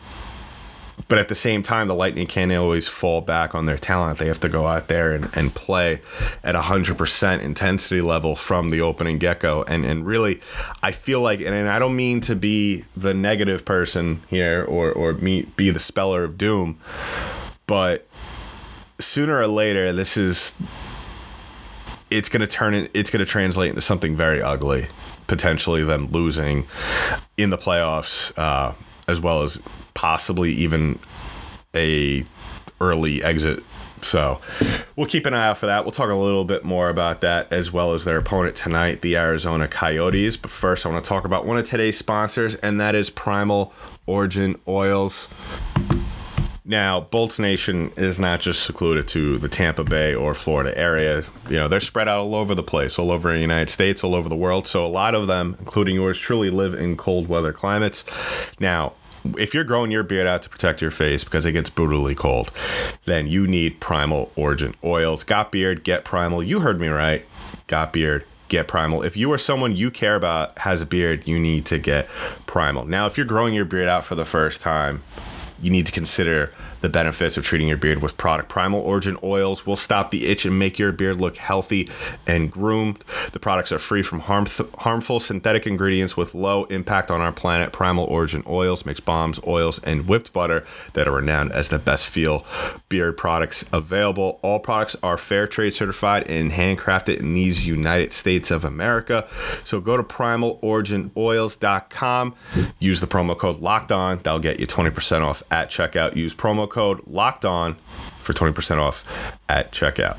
but 1.08 1.18
at 1.18 1.28
the 1.28 1.34
same 1.34 1.62
time, 1.62 1.86
the 1.86 1.94
Lightning 1.94 2.26
can't 2.26 2.52
always 2.52 2.88
fall 2.88 3.20
back 3.20 3.54
on 3.54 3.66
their 3.66 3.78
talent. 3.78 4.18
They 4.18 4.26
have 4.26 4.40
to 4.40 4.48
go 4.48 4.66
out 4.66 4.88
there 4.88 5.12
and, 5.12 5.30
and 5.34 5.54
play 5.54 6.00
at 6.42 6.54
100% 6.54 7.40
intensity 7.40 8.00
level 8.00 8.34
from 8.34 8.70
the 8.70 8.80
opening 8.80 9.18
get 9.18 9.40
go. 9.40 9.62
And, 9.68 9.84
and 9.84 10.04
really, 10.04 10.40
I 10.82 10.90
feel 10.92 11.20
like, 11.20 11.40
and, 11.40 11.54
and 11.54 11.68
I 11.68 11.78
don't 11.78 11.94
mean 11.94 12.20
to 12.22 12.34
be 12.34 12.84
the 12.96 13.14
negative 13.14 13.64
person 13.64 14.22
here 14.28 14.64
or, 14.64 14.90
or 14.90 15.12
me, 15.12 15.42
be 15.56 15.70
the 15.70 15.80
speller 15.80 16.24
of 16.24 16.36
doom, 16.36 16.80
but 17.66 18.06
sooner 18.98 19.38
or 19.38 19.46
later, 19.46 19.92
this 19.92 20.16
is. 20.16 20.54
It's 22.08 22.28
going 22.28 22.40
to 22.40 22.46
turn 22.46 22.72
it, 22.72 22.90
it's 22.94 23.10
to 23.10 23.24
translate 23.24 23.70
into 23.70 23.80
something 23.80 24.14
very 24.14 24.40
ugly, 24.40 24.86
potentially 25.26 25.82
them 25.82 26.06
losing 26.12 26.68
in 27.36 27.50
the 27.50 27.58
playoffs, 27.58 28.32
uh, 28.38 28.74
as 29.08 29.20
well 29.20 29.42
as 29.42 29.58
possibly 29.96 30.52
even 30.52 31.00
a 31.74 32.24
early 32.80 33.24
exit. 33.24 33.64
So 34.02 34.40
we'll 34.94 35.06
keep 35.06 35.26
an 35.26 35.34
eye 35.34 35.48
out 35.48 35.58
for 35.58 35.66
that. 35.66 35.84
We'll 35.84 35.92
talk 35.92 36.10
a 36.10 36.14
little 36.14 36.44
bit 36.44 36.64
more 36.64 36.90
about 36.90 37.22
that 37.22 37.52
as 37.52 37.72
well 37.72 37.92
as 37.94 38.04
their 38.04 38.18
opponent 38.18 38.54
tonight, 38.54 39.00
the 39.00 39.16
Arizona 39.16 39.66
Coyotes. 39.66 40.36
But 40.36 40.50
first, 40.50 40.86
I 40.86 40.90
want 40.90 41.02
to 41.02 41.08
talk 41.08 41.24
about 41.24 41.46
one 41.46 41.56
of 41.56 41.66
today's 41.66 41.98
sponsors, 41.98 42.54
and 42.56 42.80
that 42.80 42.94
is 42.94 43.10
Primal 43.10 43.72
Origin 44.06 44.60
Oils. 44.68 45.28
Now, 46.68 47.00
Bolts 47.00 47.38
Nation 47.38 47.92
is 47.96 48.18
not 48.18 48.40
just 48.40 48.64
secluded 48.64 49.06
to 49.08 49.38
the 49.38 49.48
Tampa 49.48 49.84
Bay 49.84 50.14
or 50.14 50.34
Florida 50.34 50.76
area. 50.76 51.24
You 51.48 51.56
know, 51.56 51.68
they're 51.68 51.80
spread 51.80 52.08
out 52.08 52.20
all 52.20 52.34
over 52.34 52.56
the 52.56 52.62
place, 52.62 52.98
all 52.98 53.12
over 53.12 53.32
the 53.32 53.38
United 53.38 53.70
States, 53.70 54.02
all 54.02 54.16
over 54.16 54.28
the 54.28 54.36
world. 54.36 54.66
So 54.66 54.84
a 54.84 54.88
lot 54.88 55.14
of 55.14 55.28
them, 55.28 55.56
including 55.60 55.94
yours 55.94 56.18
truly, 56.18 56.50
live 56.50 56.74
in 56.74 56.96
cold 56.96 57.28
weather 57.28 57.52
climates. 57.52 58.04
Now, 58.58 58.94
if 59.38 59.54
you're 59.54 59.64
growing 59.64 59.90
your 59.90 60.02
beard 60.02 60.26
out 60.26 60.42
to 60.42 60.48
protect 60.48 60.80
your 60.80 60.90
face 60.90 61.24
because 61.24 61.44
it 61.44 61.52
gets 61.52 61.70
brutally 61.70 62.14
cold, 62.14 62.50
then 63.04 63.26
you 63.26 63.46
need 63.46 63.80
Primal 63.80 64.30
Origin 64.36 64.74
oils. 64.84 65.24
Got 65.24 65.52
beard, 65.52 65.84
get 65.84 66.04
Primal. 66.04 66.42
You 66.42 66.60
heard 66.60 66.80
me 66.80 66.88
right. 66.88 67.24
Got 67.66 67.92
beard, 67.92 68.24
get 68.48 68.68
Primal. 68.68 69.02
If 69.02 69.16
you 69.16 69.32
are 69.32 69.38
someone 69.38 69.76
you 69.76 69.90
care 69.90 70.14
about 70.14 70.58
has 70.58 70.80
a 70.80 70.86
beard, 70.86 71.26
you 71.26 71.38
need 71.38 71.66
to 71.66 71.78
get 71.78 72.08
Primal. 72.46 72.84
Now, 72.84 73.06
if 73.06 73.16
you're 73.16 73.26
growing 73.26 73.54
your 73.54 73.64
beard 73.64 73.88
out 73.88 74.04
for 74.04 74.14
the 74.14 74.24
first 74.24 74.60
time, 74.60 75.02
you 75.60 75.70
need 75.70 75.86
to 75.86 75.92
consider 75.92 76.52
the 76.86 76.90
benefits 76.90 77.36
of 77.36 77.42
treating 77.42 77.66
your 77.66 77.76
beard 77.76 78.00
with 78.00 78.16
product. 78.16 78.48
Primal 78.48 78.80
Origin 78.80 79.18
oils 79.24 79.66
will 79.66 79.74
stop 79.74 80.12
the 80.12 80.28
itch 80.28 80.46
and 80.46 80.56
make 80.56 80.78
your 80.78 80.92
beard 80.92 81.20
look 81.20 81.36
healthy 81.36 81.90
and 82.28 82.48
groomed. 82.48 83.02
The 83.32 83.40
products 83.40 83.72
are 83.72 83.80
free 83.80 84.02
from 84.02 84.20
harm- 84.20 84.46
harmful 84.78 85.18
synthetic 85.18 85.66
ingredients 85.66 86.16
with 86.16 86.32
low 86.32 86.62
impact 86.66 87.10
on 87.10 87.20
our 87.20 87.32
planet. 87.32 87.72
Primal 87.72 88.04
Origin 88.04 88.44
oils 88.46 88.86
makes 88.86 89.00
bombs, 89.00 89.40
oils, 89.44 89.80
and 89.80 90.06
whipped 90.06 90.32
butter 90.32 90.64
that 90.92 91.08
are 91.08 91.16
renowned 91.16 91.50
as 91.50 91.70
the 91.70 91.78
best 91.80 92.06
feel 92.06 92.46
beard 92.88 93.16
products 93.16 93.64
available. 93.72 94.38
All 94.42 94.60
products 94.60 94.94
are 95.02 95.18
fair 95.18 95.48
trade 95.48 95.74
certified 95.74 96.30
and 96.30 96.52
handcrafted 96.52 97.18
in 97.18 97.34
these 97.34 97.66
United 97.66 98.12
States 98.12 98.52
of 98.52 98.64
America. 98.64 99.26
So 99.64 99.80
go 99.80 99.96
to 99.96 100.04
primaloriginoils.com, 100.04 102.34
use 102.78 103.00
the 103.00 103.08
promo 103.08 103.36
code 103.36 103.58
locked 103.58 103.90
on. 103.90 104.18
That'll 104.18 104.38
get 104.38 104.60
you 104.60 104.68
20% 104.68 105.22
off 105.22 105.42
at 105.50 105.68
checkout. 105.68 106.14
Use 106.14 106.32
promo 106.32 106.68
code 106.68 106.75
locked 106.76 107.44
on 107.44 107.76
for 108.20 108.32
20% 108.32 108.78
off 108.78 109.04
at 109.48 109.72
checkout. 109.72 110.16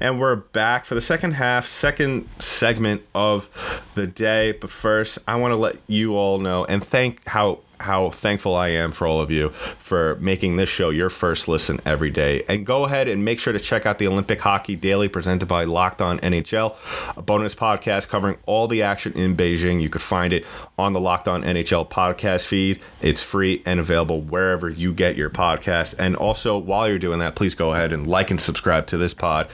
And 0.00 0.18
we're 0.18 0.34
back 0.34 0.84
for 0.84 0.96
the 0.96 1.00
second 1.00 1.34
half, 1.34 1.68
second 1.68 2.28
segment 2.40 3.06
of 3.14 3.48
the 3.94 4.06
day. 4.06 4.50
But 4.50 4.70
first, 4.70 5.18
I 5.28 5.36
want 5.36 5.52
to 5.52 5.56
let 5.56 5.76
you 5.86 6.16
all 6.16 6.38
know 6.38 6.64
and 6.64 6.82
thank 6.82 7.24
how 7.28 7.60
how 7.82 8.10
thankful 8.10 8.56
I 8.56 8.68
am 8.68 8.92
for 8.92 9.06
all 9.06 9.20
of 9.20 9.30
you 9.30 9.50
for 9.78 10.16
making 10.16 10.56
this 10.56 10.68
show 10.68 10.90
your 10.90 11.10
first 11.10 11.48
listen 11.48 11.80
every 11.84 12.10
day. 12.10 12.44
And 12.48 12.64
go 12.64 12.84
ahead 12.84 13.08
and 13.08 13.24
make 13.24 13.38
sure 13.38 13.52
to 13.52 13.60
check 13.60 13.86
out 13.86 13.98
the 13.98 14.06
Olympic 14.06 14.40
Hockey 14.40 14.76
Daily 14.76 15.08
presented 15.08 15.46
by 15.46 15.64
Locked 15.64 16.00
On 16.00 16.18
NHL, 16.20 16.76
a 17.16 17.22
bonus 17.22 17.54
podcast 17.54 18.08
covering 18.08 18.38
all 18.46 18.68
the 18.68 18.82
action 18.82 19.12
in 19.12 19.36
Beijing. 19.36 19.82
You 19.82 19.88
could 19.88 20.02
find 20.02 20.32
it 20.32 20.44
on 20.78 20.92
the 20.92 21.00
Locked 21.00 21.28
On 21.28 21.42
NHL 21.42 21.88
podcast 21.88 22.46
feed. 22.46 22.80
It's 23.00 23.20
free 23.20 23.62
and 23.66 23.78
available 23.78 24.20
wherever 24.20 24.68
you 24.68 24.92
get 24.92 25.16
your 25.16 25.30
podcast. 25.30 25.94
And 25.98 26.16
also, 26.16 26.56
while 26.56 26.88
you're 26.88 26.98
doing 26.98 27.18
that, 27.18 27.34
please 27.34 27.54
go 27.54 27.72
ahead 27.72 27.92
and 27.92 28.06
like 28.06 28.30
and 28.30 28.40
subscribe 28.40 28.86
to 28.88 28.96
this 28.96 29.14
pod. 29.14 29.48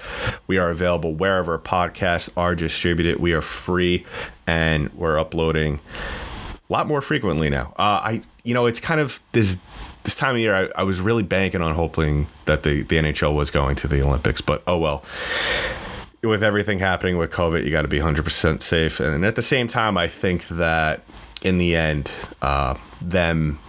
We 0.46 0.58
are 0.58 0.70
available 0.70 1.14
wherever 1.14 1.58
podcasts 1.58 2.30
are 2.36 2.54
distributed. 2.54 3.18
We 3.18 3.32
are 3.32 3.42
free 3.42 4.04
and 4.46 4.92
we're 4.94 5.18
uploading 5.18 5.80
a 6.68 6.72
lot 6.72 6.86
more 6.86 7.00
frequently 7.00 7.50
now. 7.50 7.72
Uh, 7.78 8.00
I, 8.02 8.22
you 8.42 8.54
know, 8.54 8.66
it's 8.66 8.80
kind 8.80 9.00
of 9.00 9.20
this 9.32 9.58
this 10.04 10.14
time 10.14 10.34
of 10.34 10.40
year. 10.40 10.54
I, 10.54 10.80
I 10.80 10.82
was 10.84 11.00
really 11.00 11.22
banking 11.22 11.60
on 11.60 11.74
hoping 11.74 12.28
that 12.44 12.62
the 12.62 12.82
the 12.82 12.96
NHL 12.96 13.34
was 13.34 13.50
going 13.50 13.76
to 13.76 13.88
the 13.88 14.02
Olympics, 14.02 14.40
but 14.40 14.62
oh 14.66 14.78
well. 14.78 15.04
With 16.20 16.42
everything 16.42 16.80
happening 16.80 17.16
with 17.16 17.30
COVID, 17.30 17.64
you 17.64 17.70
got 17.70 17.82
to 17.82 17.88
be 17.88 18.00
100% 18.00 18.60
safe. 18.60 18.98
And 18.98 19.24
at 19.24 19.36
the 19.36 19.42
same 19.42 19.68
time, 19.68 19.96
I 19.96 20.08
think 20.08 20.48
that 20.48 21.02
in 21.42 21.58
the 21.58 21.76
end, 21.76 22.10
uh, 22.42 22.74
them 23.00 23.60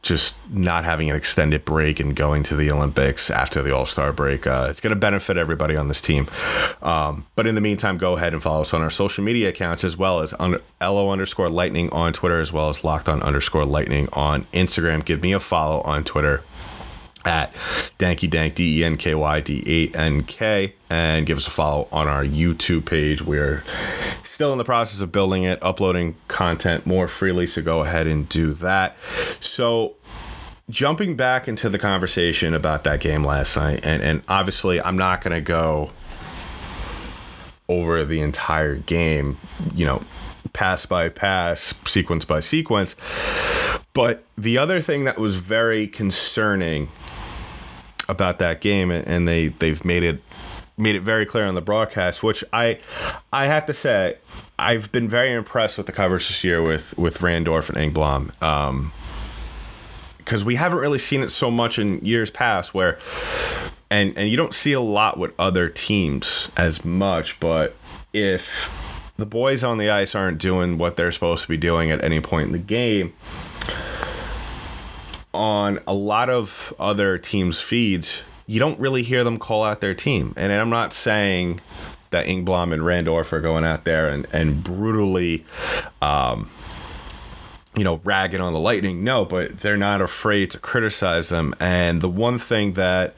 just 0.00 0.36
not 0.48 0.84
having 0.84 1.10
an 1.10 1.16
extended 1.16 1.64
break 1.64 1.98
and 1.98 2.14
going 2.14 2.42
to 2.44 2.54
the 2.54 2.70
Olympics 2.70 3.30
after 3.30 3.62
the 3.62 3.74
All 3.74 3.84
Star 3.84 4.12
break. 4.12 4.46
Uh, 4.46 4.68
it's 4.70 4.80
going 4.80 4.92
to 4.92 4.96
benefit 4.96 5.36
everybody 5.36 5.76
on 5.76 5.88
this 5.88 6.00
team. 6.00 6.28
Um, 6.82 7.26
but 7.34 7.46
in 7.46 7.54
the 7.56 7.60
meantime, 7.60 7.98
go 7.98 8.16
ahead 8.16 8.32
and 8.32 8.42
follow 8.42 8.60
us 8.60 8.72
on 8.72 8.80
our 8.80 8.90
social 8.90 9.24
media 9.24 9.48
accounts 9.48 9.82
as 9.82 9.96
well 9.96 10.20
as 10.20 10.32
on 10.34 10.60
LO 10.80 11.10
underscore 11.10 11.48
lightning 11.48 11.90
on 11.90 12.12
Twitter 12.12 12.40
as 12.40 12.52
well 12.52 12.68
as 12.68 12.84
locked 12.84 13.08
on 13.08 13.22
underscore 13.22 13.64
lightning 13.64 14.08
on 14.12 14.44
Instagram. 14.54 15.04
Give 15.04 15.20
me 15.20 15.32
a 15.32 15.40
follow 15.40 15.80
on 15.80 16.04
Twitter 16.04 16.42
at 17.28 17.54
Danky 17.98 18.28
Dank 18.28 18.54
D 18.54 18.80
E 18.80 18.84
N 18.84 18.96
K 18.96 19.14
Y 19.14 19.40
D 19.40 19.62
A 19.94 19.96
N 19.96 20.24
K 20.24 20.74
and 20.90 21.26
give 21.26 21.36
us 21.36 21.46
a 21.46 21.50
follow 21.50 21.86
on 21.92 22.08
our 22.08 22.24
YouTube 22.24 22.86
page. 22.86 23.22
We're 23.22 23.62
still 24.24 24.50
in 24.52 24.58
the 24.58 24.64
process 24.64 25.00
of 25.00 25.12
building 25.12 25.44
it, 25.44 25.58
uploading 25.62 26.16
content 26.26 26.86
more 26.86 27.06
freely, 27.06 27.46
so 27.46 27.62
go 27.62 27.82
ahead 27.82 28.06
and 28.06 28.28
do 28.28 28.54
that. 28.54 28.96
So 29.40 29.96
jumping 30.70 31.16
back 31.16 31.46
into 31.46 31.68
the 31.68 31.78
conversation 31.78 32.54
about 32.54 32.84
that 32.84 33.00
game 33.00 33.22
last 33.22 33.56
night, 33.56 33.80
and, 33.84 34.02
and 34.02 34.22
obviously 34.26 34.80
I'm 34.80 34.96
not 34.96 35.20
gonna 35.20 35.42
go 35.42 35.90
over 37.68 38.04
the 38.06 38.20
entire 38.22 38.76
game, 38.76 39.36
you 39.74 39.84
know, 39.84 40.02
pass 40.54 40.86
by 40.86 41.10
pass, 41.10 41.74
sequence 41.84 42.24
by 42.24 42.40
sequence. 42.40 42.96
But 43.92 44.24
the 44.38 44.56
other 44.56 44.80
thing 44.80 45.04
that 45.04 45.18
was 45.18 45.36
very 45.36 45.86
concerning 45.86 46.88
about 48.08 48.38
that 48.38 48.60
game, 48.60 48.90
and 48.90 49.26
they 49.28 49.48
they've 49.48 49.84
made 49.84 50.02
it 50.02 50.22
made 50.76 50.94
it 50.94 51.02
very 51.02 51.26
clear 51.26 51.44
on 51.44 51.54
the 51.54 51.60
broadcast, 51.60 52.22
which 52.22 52.44
I 52.52 52.78
I 53.32 53.46
have 53.46 53.66
to 53.66 53.74
say 53.74 54.18
I've 54.58 54.90
been 54.92 55.08
very 55.08 55.32
impressed 55.32 55.76
with 55.76 55.86
the 55.86 55.92
coverage 55.92 56.28
this 56.28 56.44
year 56.44 56.62
with 56.62 56.96
with 56.98 57.18
Randorf 57.18 57.68
and 57.68 57.94
Engblom. 57.94 58.42
Um, 58.42 58.92
because 60.18 60.44
we 60.44 60.56
haven't 60.56 60.78
really 60.78 60.98
seen 60.98 61.22
it 61.22 61.30
so 61.30 61.50
much 61.50 61.78
in 61.78 62.04
years 62.04 62.30
past 62.30 62.74
where 62.74 62.98
and 63.90 64.12
and 64.14 64.28
you 64.28 64.36
don't 64.36 64.52
see 64.52 64.74
a 64.74 64.80
lot 64.80 65.18
with 65.18 65.32
other 65.38 65.70
teams 65.70 66.50
as 66.54 66.84
much 66.84 67.40
but 67.40 67.74
if 68.12 68.70
the 69.16 69.24
boys 69.24 69.64
on 69.64 69.78
the 69.78 69.88
ice 69.88 70.14
aren't 70.14 70.36
doing 70.36 70.76
what 70.76 70.96
they're 70.96 71.10
supposed 71.10 71.42
to 71.42 71.48
be 71.48 71.56
doing 71.56 71.90
at 71.90 72.04
any 72.04 72.20
point 72.20 72.48
in 72.48 72.52
the 72.52 72.58
game 72.58 73.14
on 75.34 75.80
a 75.86 75.94
lot 75.94 76.30
of 76.30 76.72
other 76.78 77.18
teams' 77.18 77.60
feeds, 77.60 78.22
you 78.46 78.58
don't 78.58 78.78
really 78.80 79.02
hear 79.02 79.24
them 79.24 79.38
call 79.38 79.62
out 79.62 79.80
their 79.80 79.94
team. 79.94 80.32
And 80.36 80.52
I'm 80.52 80.70
not 80.70 80.92
saying 80.92 81.60
that 82.10 82.26
Engblom 82.26 82.72
and 82.72 82.82
Randorf 82.82 83.32
are 83.32 83.40
going 83.40 83.64
out 83.64 83.84
there 83.84 84.08
and, 84.08 84.26
and 84.32 84.64
brutally, 84.64 85.44
um, 86.00 86.50
you 87.76 87.84
know, 87.84 88.00
ragging 88.04 88.40
on 88.40 88.52
the 88.52 88.58
Lightning. 88.58 89.04
No, 89.04 89.24
but 89.24 89.60
they're 89.60 89.76
not 89.76 90.00
afraid 90.00 90.50
to 90.52 90.58
criticize 90.58 91.28
them. 91.28 91.54
And 91.60 92.00
the 92.00 92.08
one 92.08 92.38
thing 92.38 92.72
that 92.72 93.14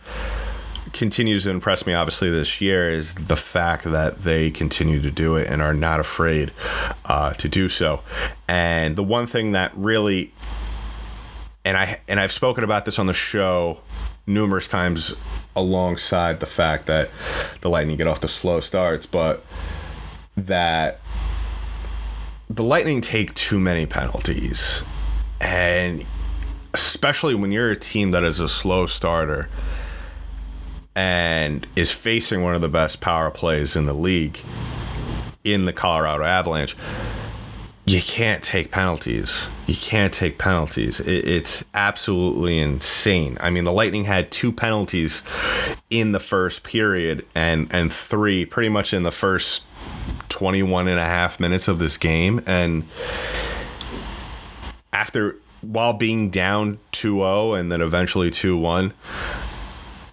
continues 0.92 1.44
to 1.44 1.50
impress 1.50 1.86
me, 1.86 1.94
obviously, 1.94 2.30
this 2.30 2.60
year 2.60 2.90
is 2.90 3.14
the 3.14 3.36
fact 3.36 3.84
that 3.84 4.22
they 4.22 4.50
continue 4.50 5.00
to 5.00 5.10
do 5.10 5.36
it 5.36 5.46
and 5.48 5.62
are 5.62 5.74
not 5.74 6.00
afraid 6.00 6.50
uh, 7.04 7.32
to 7.34 7.48
do 7.48 7.68
so. 7.68 8.02
And 8.48 8.96
the 8.96 9.04
one 9.04 9.28
thing 9.28 9.52
that 9.52 9.70
really 9.76 10.32
and 11.64 11.76
I 11.76 12.00
and 12.08 12.18
I've 12.18 12.32
spoken 12.32 12.64
about 12.64 12.84
this 12.84 12.98
on 12.98 13.06
the 13.06 13.12
show 13.12 13.80
numerous 14.26 14.68
times 14.68 15.14
alongside 15.56 16.40
the 16.40 16.46
fact 16.46 16.86
that 16.86 17.10
the 17.60 17.68
Lightning 17.68 17.96
get 17.96 18.06
off 18.06 18.20
the 18.20 18.28
slow 18.28 18.60
starts, 18.60 19.06
but 19.06 19.44
that 20.36 21.00
the 22.48 22.62
Lightning 22.62 23.00
take 23.00 23.34
too 23.34 23.58
many 23.58 23.86
penalties. 23.86 24.82
And 25.40 26.04
especially 26.74 27.34
when 27.34 27.52
you're 27.52 27.70
a 27.70 27.76
team 27.76 28.12
that 28.12 28.22
is 28.22 28.40
a 28.40 28.48
slow 28.48 28.86
starter 28.86 29.48
and 30.94 31.66
is 31.76 31.90
facing 31.90 32.42
one 32.42 32.54
of 32.54 32.60
the 32.60 32.68
best 32.68 33.00
power 33.00 33.30
plays 33.30 33.76
in 33.76 33.86
the 33.86 33.94
league 33.94 34.40
in 35.44 35.64
the 35.64 35.72
Colorado 35.72 36.24
Avalanche 36.24 36.76
you 37.90 38.00
can't 38.00 38.44
take 38.44 38.70
penalties. 38.70 39.48
You 39.66 39.74
can't 39.74 40.14
take 40.14 40.38
penalties. 40.38 41.00
It, 41.00 41.26
it's 41.26 41.64
absolutely 41.74 42.60
insane. 42.60 43.36
I 43.40 43.50
mean, 43.50 43.64
the 43.64 43.72
Lightning 43.72 44.04
had 44.04 44.30
two 44.30 44.52
penalties 44.52 45.24
in 45.90 46.12
the 46.12 46.20
first 46.20 46.62
period 46.62 47.26
and 47.34 47.66
and 47.72 47.92
three 47.92 48.44
pretty 48.46 48.68
much 48.68 48.94
in 48.94 49.02
the 49.02 49.10
first 49.10 49.64
21 50.28 50.86
and 50.86 51.00
a 51.00 51.04
half 51.04 51.40
minutes 51.40 51.66
of 51.66 51.80
this 51.80 51.96
game 51.96 52.40
and 52.46 52.84
after 54.92 55.34
while 55.60 55.92
being 55.92 56.30
down 56.30 56.78
2-0 56.92 57.58
and 57.58 57.72
then 57.72 57.80
eventually 57.80 58.30
2-1 58.30 58.92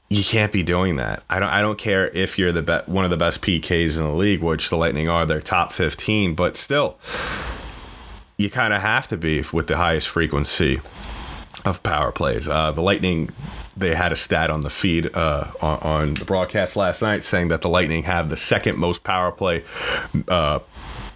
you 0.10 0.24
can't 0.24 0.54
be 0.54 0.64
doing 0.64 0.96
that. 0.96 1.24
I 1.30 1.40
don't 1.40 1.50
I 1.50 1.62
don't 1.62 1.78
care 1.78 2.08
if 2.10 2.40
you're 2.40 2.54
the 2.54 2.62
be- 2.62 2.92
one 2.92 3.04
of 3.04 3.12
the 3.12 3.18
best 3.18 3.42
PKs 3.42 3.98
in 3.98 4.04
the 4.04 4.14
league, 4.14 4.42
which 4.42 4.70
the 4.70 4.78
Lightning 4.78 5.10
are, 5.10 5.26
they're 5.26 5.42
top 5.42 5.74
15, 5.74 6.34
but 6.34 6.56
still 6.56 6.98
you 8.38 8.50
kind 8.50 8.74
of 8.74 8.82
have 8.82 9.08
to 9.08 9.18
be 9.18 9.44
with 9.52 9.68
the 9.68 9.78
highest 9.78 10.08
frequency 10.08 10.80
of 11.66 11.82
power 11.84 12.12
plays. 12.12 12.48
Uh, 12.48 12.72
the 12.72 12.82
Lightning, 12.82 13.30
they 13.76 13.96
had 13.96 14.12
a 14.12 14.16
stat 14.16 14.50
on 14.50 14.62
the 14.62 14.70
feed 14.70 15.14
uh, 15.16 15.52
on, 15.62 15.80
on, 15.80 16.14
the 16.14 16.26
broadcast 16.26 16.76
last 16.76 17.02
night 17.02 17.24
saying 17.24 17.48
that 17.48 17.62
the 17.62 17.70
Lightning 17.70 18.04
have 18.04 18.30
the 18.30 18.38
second 18.38 18.78
most 18.78 19.04
power 19.04 19.32
play 19.32 19.64
uh, 20.28 20.60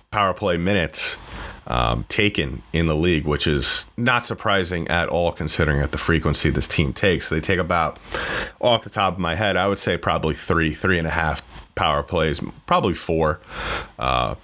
power 0.09 0.33
play 0.33 0.57
minutes 0.57 1.15
um, 1.67 2.05
taken 2.09 2.63
in 2.73 2.87
the 2.87 2.95
league, 2.95 3.25
which 3.25 3.45
is 3.45 3.85
not 3.95 4.25
surprising 4.25 4.87
at 4.87 5.07
all 5.07 5.31
considering 5.31 5.79
at 5.81 5.91
the 5.91 5.97
frequency 5.97 6.49
this 6.49 6.67
team 6.67 6.91
takes. 6.91 7.29
They 7.29 7.39
take 7.39 7.59
about, 7.59 7.99
off 8.59 8.83
the 8.83 8.89
top 8.89 9.13
of 9.13 9.19
my 9.19 9.35
head, 9.35 9.55
I 9.55 9.67
would 9.67 9.79
say 9.79 9.95
probably 9.95 10.33
three, 10.33 10.73
three 10.73 10.97
and 10.97 11.07
a 11.07 11.11
half 11.11 11.43
power 11.75 12.03
plays, 12.03 12.41
probably 12.65 12.95
four 12.95 13.39
uh, 13.99 14.35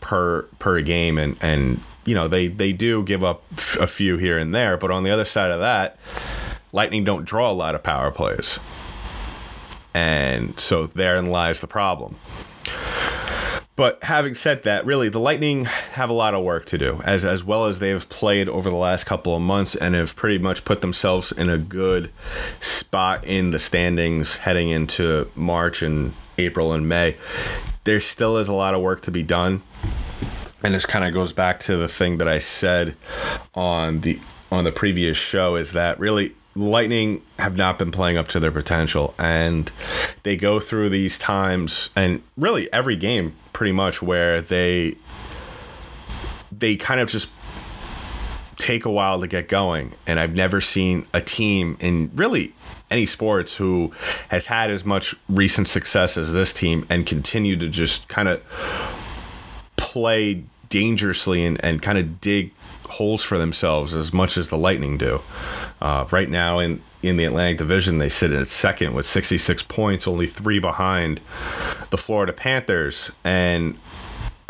per 0.00 0.42
per 0.58 0.80
game, 0.80 1.18
and 1.18 1.36
and 1.40 1.80
you 2.06 2.14
know 2.14 2.28
they 2.28 2.48
they 2.48 2.72
do 2.72 3.02
give 3.02 3.22
up 3.22 3.42
a 3.78 3.86
few 3.86 4.16
here 4.16 4.38
and 4.38 4.54
there, 4.54 4.76
but 4.76 4.90
on 4.90 5.02
the 5.02 5.10
other 5.10 5.24
side 5.24 5.50
of 5.50 5.60
that, 5.60 5.98
Lightning 6.72 7.04
don't 7.04 7.24
draw 7.24 7.50
a 7.50 7.52
lot 7.52 7.74
of 7.74 7.82
power 7.82 8.10
plays, 8.10 8.58
and 9.92 10.58
so 10.58 10.86
therein 10.86 11.26
lies 11.26 11.60
the 11.60 11.66
problem. 11.66 12.16
But 13.76 14.02
having 14.04 14.34
said 14.34 14.62
that, 14.62 14.86
really, 14.86 15.10
the 15.10 15.20
Lightning 15.20 15.66
have 15.66 16.08
a 16.08 16.14
lot 16.14 16.32
of 16.32 16.42
work 16.42 16.64
to 16.66 16.78
do, 16.78 17.02
as 17.04 17.26
as 17.26 17.44
well 17.44 17.66
as 17.66 17.78
they've 17.78 18.08
played 18.08 18.48
over 18.48 18.70
the 18.70 18.76
last 18.76 19.04
couple 19.04 19.36
of 19.36 19.42
months 19.42 19.74
and 19.74 19.94
have 19.94 20.16
pretty 20.16 20.38
much 20.38 20.64
put 20.64 20.80
themselves 20.80 21.30
in 21.30 21.50
a 21.50 21.58
good 21.58 22.10
spot 22.58 23.22
in 23.26 23.50
the 23.50 23.58
standings 23.58 24.38
heading 24.38 24.70
into 24.70 25.30
March 25.34 25.82
and 25.82 26.14
April 26.38 26.72
and 26.72 26.88
May. 26.88 27.16
There 27.84 28.00
still 28.00 28.38
is 28.38 28.48
a 28.48 28.54
lot 28.54 28.74
of 28.74 28.80
work 28.80 29.02
to 29.02 29.10
be 29.10 29.22
done, 29.22 29.62
and 30.62 30.74
this 30.74 30.86
kind 30.86 31.04
of 31.04 31.12
goes 31.12 31.32
back 31.32 31.60
to 31.60 31.76
the 31.76 31.88
thing 31.88 32.18
that 32.18 32.28
I 32.28 32.38
said 32.38 32.96
on 33.54 34.00
the 34.00 34.18
on 34.50 34.64
the 34.64 34.72
previous 34.72 35.16
show 35.16 35.56
is 35.56 35.72
that 35.72 35.98
really 35.98 36.34
Lightning 36.56 37.20
have 37.38 37.54
not 37.54 37.78
been 37.78 37.90
playing 37.90 38.16
up 38.16 38.28
to 38.28 38.40
their 38.40 38.50
potential, 38.50 39.14
and 39.18 39.70
they 40.22 40.38
go 40.38 40.58
through 40.58 40.88
these 40.88 41.18
times, 41.18 41.90
and 41.94 42.22
really 42.38 42.72
every 42.72 42.96
game 42.96 43.34
pretty 43.52 43.72
much 43.72 44.00
where 44.00 44.40
they 44.40 44.96
they 46.50 46.76
kind 46.76 47.00
of 47.00 47.10
just 47.10 47.28
take 48.56 48.86
a 48.86 48.90
while 48.90 49.20
to 49.20 49.26
get 49.26 49.48
going. 49.48 49.92
And 50.06 50.18
I've 50.18 50.34
never 50.34 50.62
seen 50.62 51.06
a 51.12 51.20
team 51.20 51.76
in 51.78 52.10
really 52.14 52.54
any 52.90 53.04
sports 53.04 53.56
who 53.56 53.92
has 54.28 54.46
had 54.46 54.70
as 54.70 54.82
much 54.82 55.14
recent 55.28 55.68
success 55.68 56.16
as 56.16 56.32
this 56.32 56.54
team 56.54 56.86
and 56.88 57.04
continue 57.04 57.56
to 57.56 57.68
just 57.68 58.08
kind 58.08 58.28
of 58.28 58.40
play 59.96 60.44
dangerously 60.68 61.42
and, 61.42 61.58
and 61.64 61.80
kind 61.80 61.96
of 61.96 62.20
dig 62.20 62.52
holes 62.84 63.22
for 63.22 63.38
themselves 63.38 63.94
as 63.94 64.12
much 64.12 64.36
as 64.36 64.50
the 64.50 64.58
Lightning 64.58 64.98
do. 64.98 65.22
Uh, 65.80 66.06
right 66.10 66.28
now 66.28 66.58
in 66.58 66.82
in 67.02 67.16
the 67.16 67.24
Atlantic 67.24 67.56
Division, 67.56 67.96
they 67.96 68.10
sit 68.10 68.30
at 68.30 68.46
second 68.48 68.92
with 68.92 69.06
66 69.06 69.62
points, 69.64 70.06
only 70.06 70.26
three 70.26 70.58
behind 70.58 71.20
the 71.88 71.96
Florida 71.96 72.32
Panthers. 72.32 73.10
And 73.24 73.78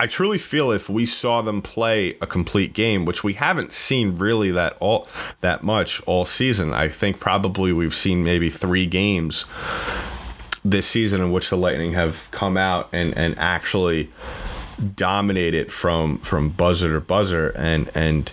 I 0.01 0.09
truly 0.09 0.39
feel 0.39 0.73
if 0.73 0.89
we 0.89 1.07
saw 1.07 1.43
them 1.43 1.63
play 1.63 2.17
a 2.21 2.27
complete 2.27 2.73
game, 2.73 3.05
which 3.05 3.23
we 3.23 3.35
haven't 3.35 3.73
seen 3.73 4.17
really 4.17 4.51
that 4.51 4.77
all 4.81 5.07
that 5.43 5.63
much 5.63 6.03
all 6.07 6.25
season, 6.25 6.73
I 6.73 6.89
think 6.89 7.21
probably 7.21 7.73
we've 7.73 7.95
seen 7.95 8.25
maybe 8.25 8.51
three 8.51 8.87
games 8.87 9.45
this 10.65 10.87
season 10.87 11.21
in 11.21 11.31
which 11.31 11.51
the 11.51 11.57
Lightning 11.57 11.93
have 11.93 12.29
come 12.33 12.57
out 12.57 12.89
and, 12.93 13.17
and 13.17 13.39
actually 13.39 14.11
dominated 14.95 15.73
from 15.73 16.19
from 16.19 16.51
buzzer 16.51 16.93
to 16.93 17.01
buzzer 17.01 17.51
and 17.51 17.91
and 17.95 18.33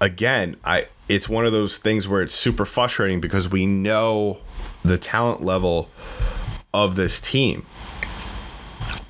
again 0.00 0.56
I 0.64 0.86
it's 1.08 1.28
one 1.28 1.44
of 1.44 1.52
those 1.52 1.78
things 1.78 2.08
where 2.08 2.22
it's 2.22 2.34
super 2.34 2.64
frustrating 2.64 3.20
because 3.20 3.48
we 3.48 3.66
know 3.66 4.38
the 4.82 4.96
talent 4.98 5.44
level 5.44 5.90
of 6.72 6.96
this 6.96 7.20
team. 7.20 7.66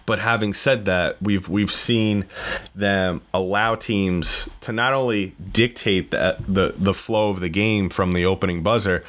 But 0.05 0.19
having 0.19 0.53
said 0.53 0.85
that, 0.87 1.23
we've 1.23 1.49
we've 1.49 1.71
seen 1.71 2.27
them 2.75 3.23
allow 3.33 3.77
teams 3.77 4.49
to 4.63 4.73
not 4.73 4.93
only 4.93 5.35
dictate 5.53 6.11
the 6.11 6.37
the, 6.47 6.75
the 6.77 6.93
flow 6.93 7.31
of 7.31 7.41
the 7.41 7.49
game 7.49 7.89
from 7.89 8.13
the 8.13 8.27
opening 8.27 8.63
buzzer, 8.63 9.05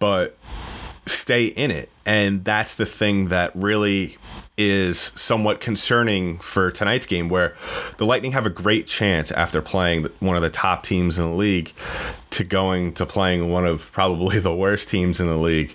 but 0.00 0.36
stay 1.06 1.46
in 1.46 1.70
it. 1.70 1.90
And 2.04 2.44
that's 2.44 2.74
the 2.74 2.86
thing 2.86 3.28
that 3.28 3.54
really 3.54 4.18
is 4.58 5.12
somewhat 5.16 5.60
concerning 5.60 6.38
for 6.38 6.70
tonight's 6.70 7.06
game, 7.06 7.28
where 7.28 7.54
the 7.98 8.04
Lightning 8.04 8.32
have 8.32 8.46
a 8.46 8.50
great 8.50 8.86
chance 8.86 9.30
after 9.32 9.62
playing 9.62 10.08
one 10.20 10.36
of 10.36 10.42
the 10.42 10.50
top 10.50 10.82
teams 10.82 11.18
in 11.18 11.24
the 11.24 11.36
league 11.36 11.72
to 12.30 12.44
going 12.44 12.92
to 12.94 13.06
playing 13.06 13.50
one 13.50 13.66
of 13.66 13.90
probably 13.92 14.38
the 14.40 14.54
worst 14.54 14.88
teams 14.88 15.20
in 15.20 15.26
the 15.26 15.36
league. 15.36 15.74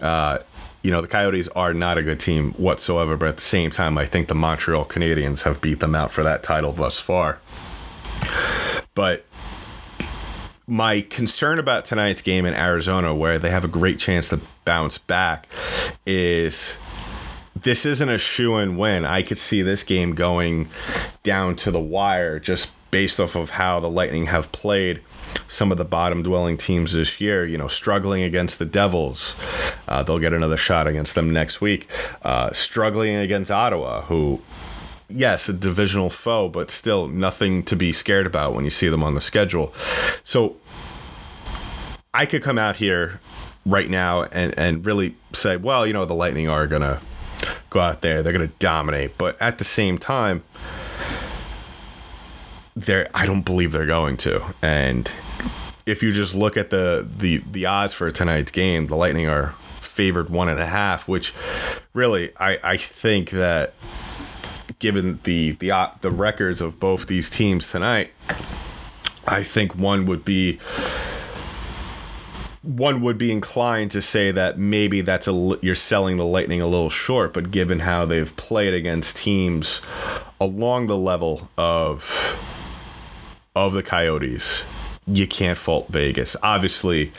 Uh, 0.00 0.38
you 0.82 0.90
know, 0.90 1.00
the 1.00 1.08
Coyotes 1.08 1.48
are 1.48 1.74
not 1.74 1.98
a 1.98 2.02
good 2.02 2.20
team 2.20 2.52
whatsoever, 2.52 3.16
but 3.16 3.28
at 3.28 3.36
the 3.36 3.42
same 3.42 3.70
time, 3.70 3.98
I 3.98 4.06
think 4.06 4.28
the 4.28 4.36
Montreal 4.36 4.84
Canadiens 4.84 5.42
have 5.42 5.60
beat 5.60 5.80
them 5.80 5.96
out 5.96 6.12
for 6.12 6.22
that 6.22 6.42
title 6.42 6.72
thus 6.72 7.00
far. 7.00 7.40
But 8.94 9.24
my 10.66 11.00
concern 11.00 11.58
about 11.58 11.84
tonight's 11.84 12.22
game 12.22 12.46
in 12.46 12.54
Arizona, 12.54 13.14
where 13.14 13.38
they 13.38 13.50
have 13.50 13.64
a 13.64 13.68
great 13.68 13.98
chance 13.98 14.28
to 14.28 14.40
bounce 14.64 14.98
back, 14.98 15.48
is 16.06 16.76
this 17.66 17.84
isn't 17.84 18.08
a 18.08 18.16
shoe 18.16 18.58
in 18.58 18.76
win. 18.76 19.04
I 19.04 19.22
could 19.22 19.38
see 19.38 19.60
this 19.60 19.82
game 19.82 20.14
going 20.14 20.68
down 21.24 21.56
to 21.56 21.72
the 21.72 21.80
wire 21.80 22.38
just 22.38 22.72
based 22.92 23.18
off 23.18 23.34
of 23.34 23.50
how 23.50 23.80
the 23.80 23.90
Lightning 23.90 24.26
have 24.26 24.52
played 24.52 25.00
some 25.48 25.72
of 25.72 25.76
the 25.76 25.84
bottom 25.84 26.22
dwelling 26.22 26.56
teams 26.56 26.92
this 26.92 27.20
year, 27.20 27.44
you 27.44 27.58
know, 27.58 27.66
struggling 27.66 28.22
against 28.22 28.60
the 28.60 28.64
Devils. 28.64 29.34
Uh, 29.88 30.04
they'll 30.04 30.20
get 30.20 30.32
another 30.32 30.56
shot 30.56 30.86
against 30.86 31.16
them 31.16 31.32
next 31.32 31.60
week. 31.60 31.88
Uh, 32.22 32.52
struggling 32.52 33.16
against 33.16 33.50
Ottawa, 33.50 34.02
who, 34.02 34.40
yes, 35.08 35.48
a 35.48 35.52
divisional 35.52 36.08
foe, 36.08 36.48
but 36.48 36.70
still 36.70 37.08
nothing 37.08 37.64
to 37.64 37.74
be 37.74 37.92
scared 37.92 38.26
about 38.26 38.54
when 38.54 38.62
you 38.62 38.70
see 38.70 38.88
them 38.88 39.02
on 39.02 39.16
the 39.16 39.20
schedule. 39.20 39.74
So 40.22 40.54
I 42.14 42.26
could 42.26 42.44
come 42.44 42.58
out 42.58 42.76
here 42.76 43.20
right 43.66 43.90
now 43.90 44.22
and, 44.22 44.56
and 44.56 44.86
really 44.86 45.16
say, 45.32 45.56
well, 45.56 45.84
you 45.84 45.92
know, 45.92 46.04
the 46.04 46.14
Lightning 46.14 46.48
are 46.48 46.68
going 46.68 46.82
to 46.82 47.00
go 47.70 47.80
out 47.80 48.02
there. 48.02 48.22
They're 48.22 48.32
going 48.32 48.48
to 48.48 48.54
dominate. 48.58 49.18
But 49.18 49.40
at 49.40 49.58
the 49.58 49.64
same 49.64 49.98
time, 49.98 50.42
they're 52.74 53.08
I 53.14 53.24
don't 53.24 53.42
believe 53.42 53.72
they're 53.72 53.86
going 53.86 54.16
to. 54.18 54.54
And 54.62 55.10
if 55.86 56.02
you 56.02 56.12
just 56.12 56.34
look 56.34 56.56
at 56.56 56.70
the 56.70 57.06
the 57.16 57.42
the 57.50 57.66
odds 57.66 57.94
for 57.94 58.10
tonight's 58.10 58.50
game, 58.50 58.86
the 58.86 58.96
Lightning 58.96 59.28
are 59.28 59.54
favored 59.80 60.28
one 60.28 60.48
and 60.48 60.60
a 60.60 60.66
half, 60.66 61.08
which 61.08 61.32
really 61.94 62.32
I 62.38 62.58
I 62.62 62.76
think 62.76 63.30
that 63.30 63.72
given 64.78 65.20
the 65.24 65.52
the 65.52 65.72
the 66.02 66.10
records 66.10 66.60
of 66.60 66.78
both 66.78 67.06
these 67.06 67.30
teams 67.30 67.70
tonight, 67.70 68.10
I 69.26 69.42
think 69.42 69.74
one 69.74 70.06
would 70.06 70.24
be 70.24 70.58
one 72.66 73.00
would 73.00 73.16
be 73.16 73.30
inclined 73.30 73.92
to 73.92 74.02
say 74.02 74.32
that 74.32 74.58
maybe 74.58 75.00
that's 75.00 75.28
a 75.28 75.58
you're 75.62 75.76
selling 75.76 76.16
the 76.16 76.24
Lightning 76.26 76.60
a 76.60 76.66
little 76.66 76.90
short, 76.90 77.32
but 77.32 77.50
given 77.50 77.80
how 77.80 78.04
they've 78.04 78.34
played 78.36 78.74
against 78.74 79.16
teams 79.16 79.80
along 80.40 80.88
the 80.88 80.96
level 80.96 81.48
of 81.56 82.42
of 83.54 83.72
the 83.72 83.82
Coyotes, 83.82 84.64
you 85.06 85.26
can't 85.28 85.56
fault 85.56 85.88
Vegas. 85.88 86.36
Obviously, 86.42 87.12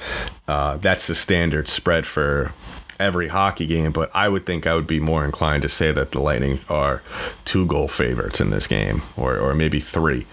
uh, 0.47 0.77
that's 0.77 1.07
the 1.07 1.15
standard 1.15 1.69
spread 1.69 2.05
for 2.05 2.51
every 2.99 3.29
hockey 3.29 3.65
game, 3.65 3.91
but 3.91 4.11
I 4.13 4.27
would 4.27 4.45
think 4.45 4.67
I 4.67 4.75
would 4.75 4.87
be 4.87 4.99
more 4.99 5.23
inclined 5.23 5.61
to 5.61 5.69
say 5.69 5.93
that 5.93 6.11
the 6.11 6.19
Lightning 6.19 6.59
are 6.67 7.01
two 7.45 7.65
goal 7.65 7.87
favorites 7.87 8.41
in 8.41 8.49
this 8.49 8.67
game, 8.67 9.01
or 9.15 9.37
or 9.37 9.53
maybe 9.53 9.79
three. 9.79 10.25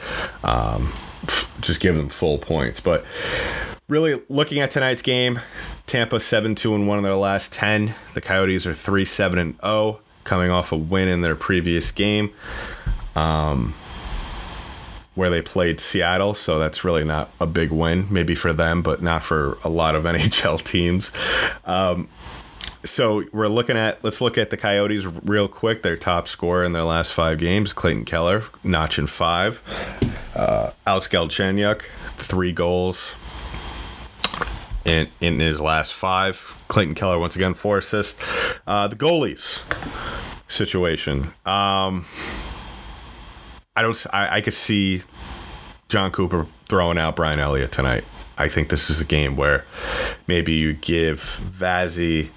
Um, 0.43 0.93
just 1.61 1.81
give 1.81 1.97
them 1.97 2.09
full 2.09 2.39
points, 2.39 2.81
but 2.81 3.05
really 3.89 4.21
looking 4.29 4.61
at 4.61 4.71
tonight's 4.71 5.03
game, 5.03 5.41
Tampa 5.87 6.21
7 6.21 6.55
2 6.55 6.75
and 6.75 6.89
1 6.89 6.99
in 6.99 7.05
their 7.05 7.15
last 7.15 7.53
10. 7.53 7.95
The 8.15 8.21
Coyotes 8.21 8.67
are 8.67 8.75
3 8.75 9.05
7 9.05 9.39
and 9.39 9.57
0, 9.61 10.01
coming 10.25 10.51
off 10.51 10.73
a 10.73 10.77
win 10.77 11.09
in 11.09 11.21
their 11.21 11.37
previous 11.37 11.91
game. 11.91 12.33
Um, 13.17 13.75
where 15.15 15.31
they 15.31 15.41
played 15.41 15.79
Seattle, 15.79 16.35
so 16.35 16.59
that's 16.59 16.83
really 16.83 17.05
not 17.05 17.31
a 17.41 17.47
big 17.47 17.71
win, 17.71 18.09
maybe 18.11 18.35
for 18.35 18.53
them, 18.53 18.83
but 18.83 19.01
not 19.01 19.23
for 19.23 19.59
a 19.63 19.69
lot 19.69 19.95
of 19.95 20.05
NHL 20.05 20.63
teams. 20.65 21.13
Um, 21.65 22.09
so 22.85 23.25
we're 23.33 23.49
looking 23.49 23.77
at 23.77 24.03
let's 24.05 24.21
look 24.21 24.37
at 24.37 24.51
the 24.51 24.57
Coyotes 24.57 25.07
real 25.07 25.49
quick. 25.49 25.83
Their 25.83 25.97
top 25.97 26.29
scorer 26.29 26.65
in 26.65 26.73
their 26.73 26.83
last 26.83 27.13
five 27.13 27.39
games, 27.39 27.73
Clayton 27.73 28.05
Keller, 28.05 28.45
notching 28.63 29.07
five. 29.07 29.63
Uh, 30.35 30.73
Alex 30.87 31.09
Galchenyuk, 31.09 31.83
three 32.17 32.53
goals, 32.53 33.15
in, 34.85 35.09
in 35.21 35.41
his 35.41 35.61
last 35.61 35.93
five. 35.93 36.55
Clayton 36.69 36.95
Keller, 36.95 37.19
once 37.19 37.37
again, 37.37 37.55
four 37.55 37.79
assists. 37.79 38.21
Uh, 38.67 38.89
the 38.89 38.97
goalies 38.97 39.63
situation. 40.49 41.33
Um, 41.47 42.07
I 43.77 43.83
don't. 43.83 44.07
I, 44.13 44.37
I 44.37 44.41
could 44.41 44.55
see 44.55 45.03
Jon 45.89 46.11
Cooper 46.11 46.47
throwing 46.69 46.99
out 46.99 47.17
Brian 47.17 47.41
Elliott 47.41 47.73
tonight. 47.73 48.05
I 48.37 48.49
think 48.49 48.69
this 48.69 48.91
is 48.91 49.01
a 49.01 49.05
game 49.05 49.37
where 49.37 49.65
maybe 50.27 50.53
you 50.53 50.73
give 50.73 51.41
Vazzy, 51.45 52.31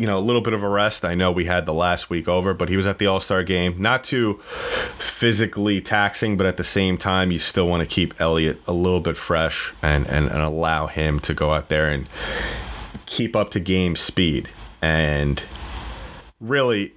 you 0.00 0.06
know, 0.06 0.16
a 0.16 0.20
little 0.20 0.40
bit 0.40 0.54
of 0.54 0.62
a 0.62 0.68
rest. 0.68 1.04
I 1.04 1.14
know 1.14 1.30
we 1.30 1.44
had 1.44 1.66
the 1.66 1.74
last 1.74 2.08
week 2.08 2.26
over, 2.26 2.54
but 2.54 2.70
he 2.70 2.76
was 2.76 2.86
at 2.86 2.98
the 2.98 3.06
All 3.06 3.20
Star 3.20 3.44
game. 3.44 3.74
Not 3.78 4.02
too 4.02 4.40
physically 4.98 5.82
taxing, 5.82 6.38
but 6.38 6.46
at 6.46 6.56
the 6.56 6.64
same 6.64 6.96
time, 6.96 7.30
you 7.30 7.38
still 7.38 7.68
want 7.68 7.82
to 7.82 7.86
keep 7.86 8.18
Elliott 8.18 8.62
a 8.66 8.72
little 8.72 9.00
bit 9.00 9.18
fresh 9.18 9.74
and, 9.82 10.08
and, 10.08 10.28
and 10.28 10.40
allow 10.40 10.86
him 10.86 11.20
to 11.20 11.34
go 11.34 11.52
out 11.52 11.68
there 11.68 11.86
and 11.90 12.08
keep 13.04 13.36
up 13.36 13.50
to 13.50 13.60
game 13.60 13.94
speed. 13.94 14.48
And 14.80 15.42
really, 16.40 16.94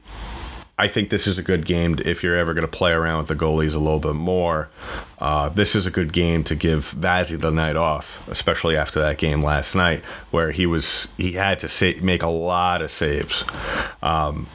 I 0.84 0.89
think 0.89 1.12
this 1.12 1.28
is 1.28 1.38
a 1.38 1.43
good 1.43 1.65
game 1.65 1.98
if 2.04 2.24
you're 2.24 2.36
ever 2.36 2.54
going 2.54 2.63
to 2.63 2.67
play 2.67 2.91
around 2.91 3.19
with 3.19 3.30
the 3.30 3.38
goalies 3.38 3.74
a 3.74 3.80
little 3.80 4.02
bit 4.02 4.15
more. 4.15 4.67
Uh, 5.17 5.48
this 5.48 5.76
is 5.76 5.86
a 5.86 5.89
good 5.89 6.12
game 6.12 6.43
to 6.43 6.56
give 6.56 6.93
Vazzy 7.00 7.39
the 7.39 7.52
night 7.52 7.78
off, 7.78 8.28
especially 8.28 8.76
after 8.76 9.00
that 9.00 9.17
game 9.17 9.41
last 9.41 9.76
night 9.76 10.04
where 10.32 10.52
he 10.52 10.65
was 10.65 11.08
he 11.15 11.32
had 11.32 11.60
to 11.60 12.02
make 12.02 12.22
a 12.22 12.28
lot 12.28 12.82
of 12.82 12.91
saves. 12.91 13.46
Um, 14.02 14.48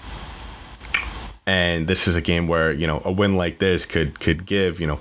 and 1.48 1.88
this 1.88 2.06
is 2.06 2.14
a 2.14 2.20
game 2.20 2.46
where 2.46 2.70
you 2.70 2.86
know 2.86 3.00
a 3.06 3.10
win 3.10 3.32
like 3.32 3.58
this 3.58 3.86
could 3.86 4.20
could 4.20 4.44
give 4.44 4.78
you 4.78 4.86
know 4.86 5.00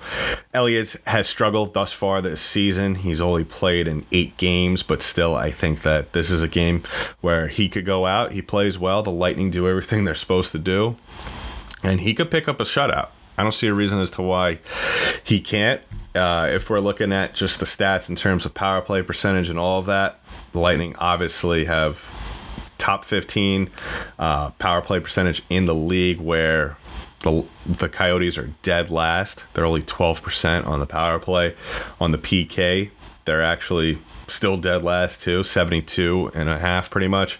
Elliott 0.53 0.95
has 1.05 1.27
struggled 1.27 1.73
thus 1.73 1.91
far 1.91 2.21
this 2.21 2.39
season. 2.39 2.95
He's 2.95 3.19
only 3.19 3.43
played 3.43 3.85
in 3.85 4.05
eight 4.13 4.37
games 4.37 4.81
but 4.81 5.01
still 5.01 5.35
I 5.35 5.51
think 5.51 5.81
that 5.81 6.13
this 6.13 6.31
is 6.31 6.41
a 6.41 6.47
game 6.47 6.83
where 7.19 7.49
he 7.49 7.67
could 7.67 7.85
go 7.85 8.05
out. 8.05 8.31
He 8.31 8.41
plays 8.41 8.79
well. 8.79 9.03
The 9.03 9.11
Lightning 9.11 9.51
do 9.51 9.67
everything 9.67 10.05
they're 10.05 10.15
supposed 10.15 10.53
to 10.53 10.59
do. 10.59 10.95
And 11.83 11.99
he 11.99 12.13
could 12.13 12.31
pick 12.31 12.47
up 12.47 12.61
a 12.61 12.63
shutout. 12.63 13.09
I 13.37 13.43
don't 13.43 13.51
see 13.51 13.67
a 13.67 13.73
reason 13.73 13.99
as 13.99 14.09
to 14.11 14.21
why 14.21 14.59
he 15.23 15.41
can't. 15.41 15.81
Uh, 16.15 16.49
if 16.51 16.69
we're 16.69 16.79
looking 16.79 17.11
at 17.11 17.35
just 17.35 17.59
the 17.59 17.65
stats 17.65 18.09
in 18.09 18.15
terms 18.15 18.45
of 18.45 18.53
power 18.53 18.81
play 18.81 19.03
percentage 19.03 19.49
and 19.49 19.59
all 19.59 19.79
of 19.79 19.85
that 19.85 20.19
the 20.53 20.59
Lightning 20.59 20.95
obviously 20.97 21.65
have 21.65 21.97
top 22.77 23.05
15 23.05 23.69
uh, 24.19 24.51
power 24.51 24.81
play 24.81 24.99
percentage 24.99 25.43
in 25.49 25.65
the 25.65 25.75
league 25.75 26.19
where 26.19 26.77
the, 27.21 27.45
the 27.65 27.89
Coyotes 27.89 28.37
are 28.37 28.53
dead 28.61 28.91
last. 28.91 29.43
They're 29.53 29.65
only 29.65 29.81
12% 29.81 30.65
on 30.65 30.79
the 30.79 30.85
power 30.85 31.19
play. 31.19 31.55
On 31.99 32.11
the 32.11 32.17
PK, 32.17 32.91
they're 33.25 33.43
actually 33.43 33.99
still 34.27 34.57
dead 34.57 34.83
last 34.83 35.21
too 35.21 35.43
72 35.43 36.31
and 36.33 36.49
a 36.49 36.59
half 36.59 36.89
pretty 36.89 37.07
much 37.07 37.39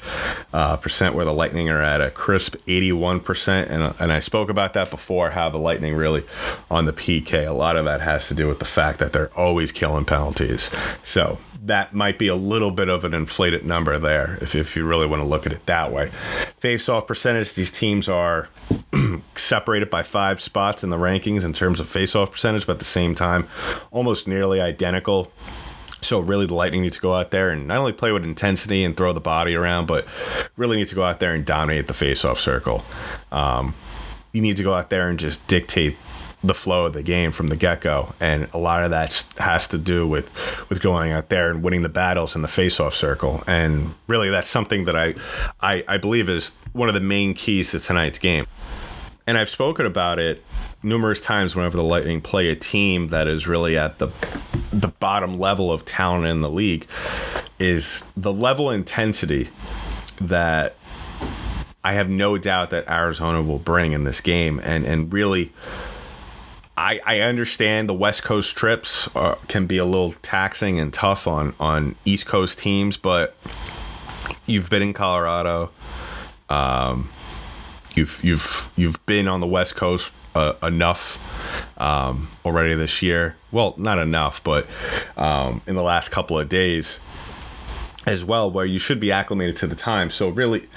uh, 0.53 0.77
percent 0.77 1.15
where 1.15 1.25
the 1.25 1.33
lightning 1.33 1.69
are 1.69 1.81
at 1.81 2.01
a 2.01 2.09
crisp 2.09 2.55
81% 2.65 3.69
and, 3.69 3.93
and 3.99 4.11
i 4.11 4.19
spoke 4.19 4.49
about 4.49 4.73
that 4.73 4.89
before 4.89 5.31
how 5.31 5.49
the 5.49 5.57
lightning 5.57 5.95
really 5.95 6.23
on 6.71 6.85
the 6.85 6.93
pk 6.93 7.45
a 7.45 7.51
lot 7.51 7.75
of 7.75 7.85
that 7.85 8.01
has 8.01 8.27
to 8.29 8.33
do 8.33 8.47
with 8.47 8.59
the 8.59 8.65
fact 8.65 8.99
that 8.99 9.11
they're 9.11 9.33
always 9.37 9.71
killing 9.71 10.05
penalties 10.05 10.69
so 11.03 11.37
that 11.67 11.93
might 11.93 12.17
be 12.17 12.27
a 12.27 12.35
little 12.35 12.71
bit 12.71 12.89
of 12.89 13.03
an 13.03 13.13
inflated 13.13 13.65
number 13.65 13.99
there 13.99 14.37
if, 14.41 14.55
if 14.55 14.75
you 14.75 14.85
really 14.85 15.05
want 15.05 15.21
to 15.21 15.27
look 15.27 15.45
at 15.45 15.51
it 15.51 15.65
that 15.65 15.91
way. 15.91 16.09
Face 16.59 16.89
off 16.89 17.07
percentage, 17.07 17.53
these 17.53 17.71
teams 17.71 18.07
are 18.09 18.49
separated 19.35 19.89
by 19.89 20.01
five 20.01 20.41
spots 20.41 20.83
in 20.83 20.89
the 20.89 20.97
rankings 20.97 21.43
in 21.43 21.53
terms 21.53 21.79
of 21.79 21.87
face 21.87 22.15
off 22.15 22.31
percentage, 22.31 22.65
but 22.65 22.73
at 22.73 22.79
the 22.79 22.85
same 22.85 23.13
time, 23.15 23.47
almost 23.91 24.27
nearly 24.27 24.61
identical. 24.61 25.31
So 26.01 26.19
really, 26.19 26.45
the 26.45 26.53
Lightning 26.53 26.83
need 26.83 26.93
to 26.93 27.01
go 27.01 27.15
out 27.15 27.31
there 27.31 27.49
and 27.49 27.67
not 27.67 27.77
only 27.77 27.91
play 27.91 28.11
with 28.11 28.23
intensity 28.23 28.83
and 28.83 28.95
throw 28.95 29.13
the 29.13 29.19
body 29.19 29.55
around, 29.55 29.87
but 29.87 30.05
really 30.55 30.77
need 30.77 30.87
to 30.87 30.95
go 30.95 31.03
out 31.03 31.19
there 31.19 31.33
and 31.33 31.45
dominate 31.45 31.87
the 31.87 31.93
face-off 31.93 32.39
circle. 32.39 32.85
Um, 33.31 33.73
you 34.31 34.41
need 34.41 34.57
to 34.57 34.63
go 34.63 34.73
out 34.73 34.89
there 34.89 35.09
and 35.09 35.19
just 35.19 35.45
dictate 35.47 35.97
the 36.43 36.53
flow 36.53 36.85
of 36.85 36.93
the 36.93 37.03
game 37.03 37.31
from 37.31 37.47
the 37.47 37.55
get 37.55 37.81
go, 37.81 38.13
and 38.19 38.47
a 38.53 38.57
lot 38.57 38.83
of 38.83 38.91
that 38.91 39.27
has 39.37 39.67
to 39.69 39.77
do 39.77 40.07
with 40.07 40.29
with 40.69 40.81
going 40.81 41.11
out 41.11 41.29
there 41.29 41.49
and 41.49 41.63
winning 41.63 41.81
the 41.81 41.89
battles 41.89 42.35
in 42.35 42.41
the 42.41 42.47
face 42.47 42.79
off 42.79 42.93
circle. 42.93 43.43
And 43.47 43.95
really, 44.07 44.29
that's 44.29 44.49
something 44.49 44.85
that 44.85 44.95
I, 44.95 45.15
I 45.61 45.83
I 45.87 45.97
believe 45.97 46.29
is 46.29 46.51
one 46.73 46.89
of 46.89 46.93
the 46.93 47.01
main 47.01 47.33
keys 47.33 47.71
to 47.71 47.79
tonight's 47.79 48.19
game. 48.19 48.45
And 49.25 49.37
I've 49.37 49.49
spoken 49.49 49.85
about 49.85 50.19
it 50.19 50.43
numerous 50.83 51.19
times 51.19 51.55
whenever 51.55 51.75
the 51.75 51.83
Lightning 51.83 52.21
play 52.21 52.49
a 52.49 52.55
team 52.55 53.09
that 53.09 53.27
is 53.27 53.47
really 53.47 53.77
at 53.77 53.97
the 53.97 54.07
the 54.71 54.87
bottom 54.87 55.39
level 55.39 55.71
of 55.71 55.85
talent 55.85 56.25
in 56.25 56.41
the 56.41 56.49
league 56.49 56.87
is 57.59 58.03
the 58.15 58.31
level 58.31 58.69
intensity 58.69 59.49
that 60.21 60.75
I 61.83 61.93
have 61.93 62.09
no 62.09 62.37
doubt 62.37 62.69
that 62.71 62.87
Arizona 62.89 63.41
will 63.41 63.59
bring 63.59 63.93
in 63.93 64.03
this 64.03 64.21
game 64.21 64.59
and 64.63 64.85
and 64.85 65.11
really 65.11 65.51
I, 66.77 67.01
I 67.05 67.19
understand 67.21 67.89
the 67.89 67.93
West 67.95 68.23
Coast 68.23 68.55
trips 68.55 69.09
are, 69.15 69.37
can 69.47 69.65
be 69.65 69.77
a 69.77 69.85
little 69.85 70.11
taxing 70.21 70.79
and 70.79 70.93
tough 70.93 71.25
on, 71.25 71.55
on 71.59 71.95
East 72.05 72.27
Coast 72.27 72.59
teams, 72.59 72.97
but 72.97 73.35
you've 74.45 74.69
been 74.69 74.83
in 74.83 74.93
Colorado. 74.93 75.71
Um, 76.49 77.09
you've 77.95 78.23
you've 78.23 78.71
you've 78.75 79.03
been 79.07 79.27
on 79.27 79.41
the 79.41 79.47
West 79.47 79.75
Coast 79.75 80.11
uh, 80.35 80.53
enough 80.61 81.17
um, 81.79 82.29
already 82.45 82.75
this 82.75 83.01
year. 83.01 83.35
Well, 83.51 83.73
not 83.77 83.97
enough, 83.97 84.43
but 84.43 84.67
um, 85.17 85.61
in 85.65 85.75
the 85.75 85.83
last 85.83 86.09
couple 86.09 86.39
of 86.39 86.47
days 86.47 86.99
as 88.05 88.23
well, 88.23 88.49
where 88.49 88.65
you 88.65 88.77
should 88.77 88.99
be 88.99 89.11
acclimated 89.11 89.57
to 89.57 89.67
the 89.67 89.75
time. 89.75 90.11
So 90.11 90.29
really, 90.29 90.69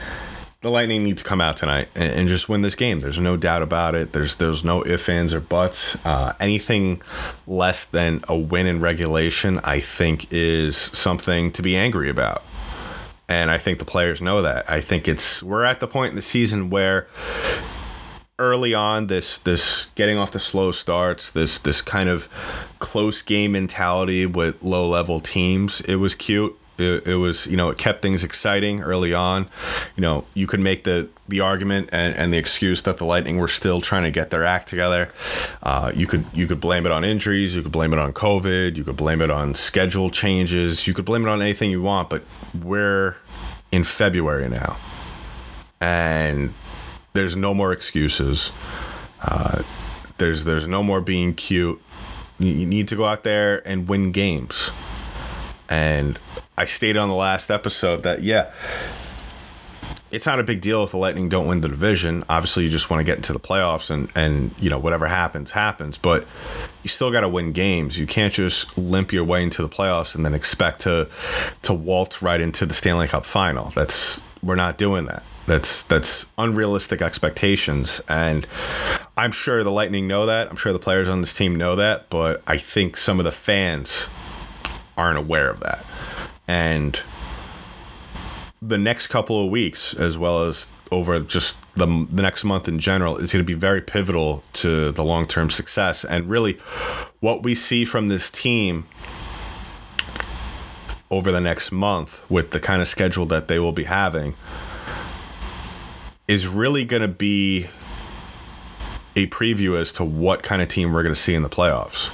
the 0.62 0.70
Lightning 0.70 1.04
need 1.04 1.16
to 1.16 1.24
come 1.24 1.40
out 1.40 1.56
tonight 1.56 1.88
and, 1.94 2.12
and, 2.12 2.28
just 2.28 2.48
win 2.48 2.60
this 2.60 2.74
game. 2.74 3.00
There's 3.00 3.18
no 3.18 3.36
doubt 3.36 3.62
about 3.62 3.94
it. 3.94 4.12
There's 4.12 4.36
there's 4.36 4.62
no 4.62 4.84
ifs, 4.86 5.08
ands, 5.08 5.32
or 5.32 5.40
buts. 5.40 5.96
Uh, 6.04 6.34
anything 6.38 7.00
less 7.46 7.86
than 7.86 8.22
a 8.28 8.36
win 8.36 8.66
in 8.66 8.80
regulation, 8.80 9.60
I 9.64 9.80
think, 9.80 10.30
is 10.30 10.76
something 10.76 11.50
to 11.52 11.62
be 11.62 11.76
angry 11.76 12.10
about. 12.10 12.42
And 13.28 13.50
I 13.50 13.58
think 13.58 13.78
the 13.78 13.84
players 13.84 14.20
know 14.20 14.42
that. 14.42 14.68
I 14.68 14.80
think 14.80 15.08
it's 15.08 15.42
we're 15.42 15.64
at 15.64 15.80
the 15.80 15.86
point 15.86 16.10
in 16.10 16.16
the 16.16 16.22
season 16.22 16.68
where 16.68 17.06
early 18.38 18.74
on 18.74 19.06
this 19.06 19.38
this 19.38 19.86
getting 19.94 20.18
off 20.18 20.32
the 20.32 20.40
slow 20.40 20.72
starts 20.72 21.30
this 21.30 21.58
this 21.58 21.82
kind 21.82 22.08
of 22.08 22.26
close 22.78 23.20
game 23.20 23.52
mentality 23.52 24.24
with 24.24 24.62
low 24.62 24.88
level 24.88 25.20
teams 25.20 25.82
it 25.82 25.96
was 25.96 26.14
cute 26.14 26.58
it, 26.80 27.06
it, 27.06 27.14
was, 27.16 27.46
you 27.46 27.56
know, 27.56 27.70
it 27.70 27.78
kept 27.78 28.02
things 28.02 28.24
exciting 28.24 28.82
early 28.82 29.12
on. 29.14 29.48
You 29.96 30.00
know, 30.02 30.24
you 30.34 30.46
could 30.46 30.60
make 30.60 30.84
the 30.84 31.08
the 31.28 31.40
argument 31.40 31.88
and, 31.92 32.14
and 32.16 32.32
the 32.32 32.38
excuse 32.38 32.82
that 32.82 32.98
the 32.98 33.04
Lightning 33.04 33.38
were 33.38 33.48
still 33.48 33.80
trying 33.80 34.02
to 34.02 34.10
get 34.10 34.30
their 34.30 34.44
act 34.44 34.68
together. 34.68 35.12
Uh, 35.62 35.92
you 35.94 36.06
could 36.06 36.24
you 36.34 36.46
could 36.46 36.60
blame 36.60 36.86
it 36.86 36.92
on 36.92 37.04
injuries. 37.04 37.54
You 37.54 37.62
could 37.62 37.72
blame 37.72 37.92
it 37.92 37.98
on 37.98 38.12
COVID. 38.12 38.76
You 38.76 38.84
could 38.84 38.96
blame 38.96 39.20
it 39.20 39.30
on 39.30 39.54
schedule 39.54 40.10
changes. 40.10 40.86
You 40.86 40.94
could 40.94 41.04
blame 41.04 41.26
it 41.26 41.28
on 41.28 41.40
anything 41.40 41.70
you 41.70 41.82
want. 41.82 42.10
But 42.10 42.24
we're 42.60 43.16
in 43.70 43.84
February 43.84 44.48
now, 44.48 44.76
and 45.80 46.52
there's 47.12 47.36
no 47.36 47.54
more 47.54 47.72
excuses. 47.72 48.50
Uh, 49.22 49.62
there's 50.18 50.44
there's 50.44 50.66
no 50.66 50.82
more 50.82 51.00
being 51.00 51.34
cute. 51.34 51.80
You 52.38 52.66
need 52.66 52.88
to 52.88 52.96
go 52.96 53.04
out 53.04 53.22
there 53.22 53.66
and 53.68 53.86
win 53.86 54.12
games. 54.12 54.70
And 55.68 56.18
I 56.60 56.66
stated 56.66 56.98
on 56.98 57.08
the 57.08 57.14
last 57.14 57.50
episode 57.50 58.02
that 58.02 58.22
yeah, 58.22 58.50
it's 60.10 60.26
not 60.26 60.38
a 60.40 60.42
big 60.42 60.60
deal 60.60 60.84
if 60.84 60.90
the 60.90 60.98
Lightning 60.98 61.30
don't 61.30 61.46
win 61.46 61.62
the 61.62 61.70
division. 61.70 62.22
Obviously, 62.28 62.64
you 62.64 62.68
just 62.68 62.90
want 62.90 63.00
to 63.00 63.04
get 63.04 63.16
into 63.16 63.32
the 63.32 63.40
playoffs 63.40 63.88
and 63.88 64.12
and 64.14 64.54
you 64.60 64.68
know 64.68 64.78
whatever 64.78 65.06
happens 65.06 65.52
happens. 65.52 65.96
But 65.96 66.26
you 66.82 66.88
still 66.88 67.10
got 67.10 67.22
to 67.22 67.30
win 67.30 67.52
games. 67.52 67.98
You 67.98 68.06
can't 68.06 68.34
just 68.34 68.76
limp 68.76 69.10
your 69.10 69.24
way 69.24 69.42
into 69.42 69.62
the 69.62 69.70
playoffs 69.70 70.14
and 70.14 70.22
then 70.22 70.34
expect 70.34 70.82
to 70.82 71.08
to 71.62 71.72
waltz 71.72 72.20
right 72.20 72.42
into 72.42 72.66
the 72.66 72.74
Stanley 72.74 73.08
Cup 73.08 73.24
final. 73.24 73.70
That's 73.70 74.20
we're 74.42 74.54
not 74.54 74.76
doing 74.76 75.06
that. 75.06 75.22
That's 75.46 75.82
that's 75.84 76.26
unrealistic 76.36 77.00
expectations, 77.00 78.02
and 78.06 78.46
I'm 79.16 79.32
sure 79.32 79.64
the 79.64 79.72
Lightning 79.72 80.06
know 80.06 80.26
that. 80.26 80.50
I'm 80.50 80.56
sure 80.56 80.74
the 80.74 80.78
players 80.78 81.08
on 81.08 81.22
this 81.22 81.32
team 81.32 81.56
know 81.56 81.74
that. 81.76 82.10
But 82.10 82.42
I 82.46 82.58
think 82.58 82.98
some 82.98 83.18
of 83.18 83.24
the 83.24 83.32
fans 83.32 84.08
aren't 84.98 85.16
aware 85.16 85.48
of 85.48 85.60
that 85.60 85.86
and 86.50 86.98
the 88.60 88.76
next 88.76 89.06
couple 89.06 89.44
of 89.44 89.52
weeks, 89.52 89.94
as 89.94 90.18
well 90.18 90.42
as 90.42 90.66
over 90.90 91.20
just 91.20 91.56
the, 91.76 91.86
the 92.10 92.22
next 92.22 92.42
month 92.42 92.66
in 92.66 92.80
general, 92.80 93.18
is 93.18 93.32
going 93.32 93.44
to 93.44 93.46
be 93.46 93.54
very 93.54 93.80
pivotal 93.80 94.42
to 94.54 94.90
the 94.90 95.04
long 95.04 95.28
term 95.28 95.48
success. 95.48 96.04
And 96.04 96.28
really, 96.28 96.54
what 97.20 97.44
we 97.44 97.54
see 97.54 97.84
from 97.84 98.08
this 98.08 98.30
team 98.30 98.88
over 101.08 101.30
the 101.30 101.40
next 101.40 101.70
month 101.70 102.20
with 102.28 102.50
the 102.50 102.58
kind 102.58 102.82
of 102.82 102.88
schedule 102.88 103.26
that 103.26 103.46
they 103.46 103.60
will 103.60 103.70
be 103.70 103.84
having 103.84 104.34
is 106.26 106.48
really 106.48 106.84
going 106.84 107.02
to 107.02 107.08
be 107.08 107.68
a 109.14 109.28
preview 109.28 109.78
as 109.78 109.92
to 109.92 110.04
what 110.04 110.42
kind 110.42 110.60
of 110.60 110.66
team 110.66 110.92
we're 110.92 111.04
going 111.04 111.14
to 111.14 111.20
see 111.20 111.34
in 111.34 111.42
the 111.42 111.48
playoffs. 111.48 112.10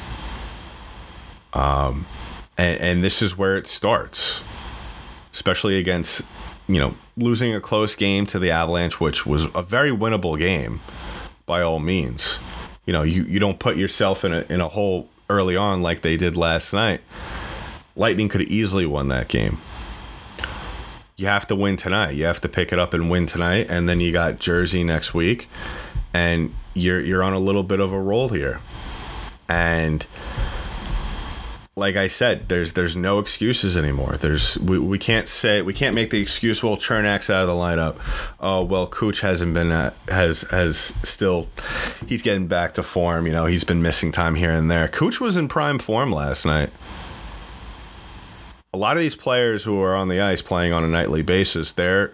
Um, 1.55 2.05
and, 2.59 2.81
and 2.81 3.05
this 3.05 3.23
is 3.23 3.37
where 3.37 3.57
it 3.57 3.67
starts, 3.67 4.41
especially 5.33 5.79
against 5.79 6.23
you 6.69 6.79
know 6.79 6.95
losing 7.17 7.55
a 7.55 7.61
close 7.61 7.95
game 7.95 8.27
to 8.27 8.39
the 8.39 8.51
Avalanche, 8.51 9.01
which 9.01 9.27
was 9.27 9.45
a 9.55 9.63
very 9.63 9.91
winnable 9.91 10.39
game 10.39 10.81
by 11.47 11.63
all 11.63 11.79
means. 11.79 12.39
You 12.87 12.93
know, 12.93 13.03
you, 13.03 13.25
you 13.25 13.39
don't 13.39 13.59
put 13.59 13.77
yourself 13.77 14.25
in 14.25 14.33
a 14.33 14.45
in 14.49 14.61
a 14.61 14.69
hole 14.69 15.09
early 15.29 15.57
on 15.57 15.83
like 15.83 16.03
they 16.03 16.17
did 16.17 16.37
last 16.37 16.73
night. 16.73 17.01
Lightning 17.97 18.29
could 18.29 18.43
have 18.43 18.51
easily 18.51 18.87
won 18.87 19.09
that 19.09 19.29
game. 19.29 19.59
you 21.17 21.27
have 21.27 21.47
to 21.47 21.57
win 21.57 21.77
tonight. 21.77 22.11
You 22.15 22.27
have 22.27 22.41
to 22.43 22.49
pick 22.49 22.73
it 22.73 22.79
up 22.79 22.93
and 22.95 23.11
win 23.11 23.27
tonight, 23.27 23.67
and 23.71 23.89
then 23.89 24.01
you 24.01 24.13
got 24.13 24.39
Jersey 24.39 24.85
next 24.85 25.15
week, 25.15 25.49
and 26.13 26.55
you're 26.75 27.01
you're 27.01 27.23
on 27.23 27.33
a 27.33 27.39
little 27.39 27.63
bit 27.63 27.81
of 27.81 27.93
a 27.93 27.99
roll 28.01 28.29
here, 28.29 28.61
and 29.49 30.07
like 31.79 31.95
I 31.95 32.07
said, 32.07 32.49
there's 32.49 32.73
there's 32.73 32.97
no 32.97 33.19
excuses 33.19 33.77
anymore. 33.77 34.17
There's 34.19 34.59
we, 34.59 34.79
we 34.79 34.99
can't 34.99 35.29
say 35.29 35.61
we 35.61 35.75
can't 35.75 35.95
make 35.95 36.09
the 36.09 36.23
excuse 36.23 36.63
well 36.63 36.79
Cernak's 36.79 37.29
out 37.29 37.43
of 37.43 37.49
the 37.49 37.53
lineup. 37.53 37.97
Oh 38.41 38.63
well, 38.63 38.87
Cooch 38.87 39.21
hasn't 39.21 39.53
been 39.53 39.71
at, 39.71 39.95
has 40.09 40.41
has 40.51 40.95
still 41.03 41.49
he's 42.07 42.23
getting 42.23 42.47
back 42.47 42.73
to 42.75 42.83
form. 42.83 43.27
You 43.27 43.33
know 43.33 43.45
he's 43.45 43.65
been 43.65 43.83
missing 43.83 44.11
time 44.11 44.37
here 44.37 44.53
and 44.53 44.71
there. 44.71 44.89
Cooch 44.89 45.21
was 45.21 45.37
in 45.37 45.49
prime 45.49 45.79
form 45.79 46.11
last 46.11 46.47
night. 46.47 46.71
A 48.73 48.79
lot 48.79 48.97
of 48.97 49.03
these 49.03 49.17
players 49.17 49.65
who 49.65 49.81
are 49.83 49.95
on 49.95 50.09
the 50.09 50.21
ice 50.21 50.41
playing 50.41 50.73
on 50.73 50.83
a 50.83 50.89
nightly 50.89 51.21
basis, 51.21 51.73
they're 51.73 52.13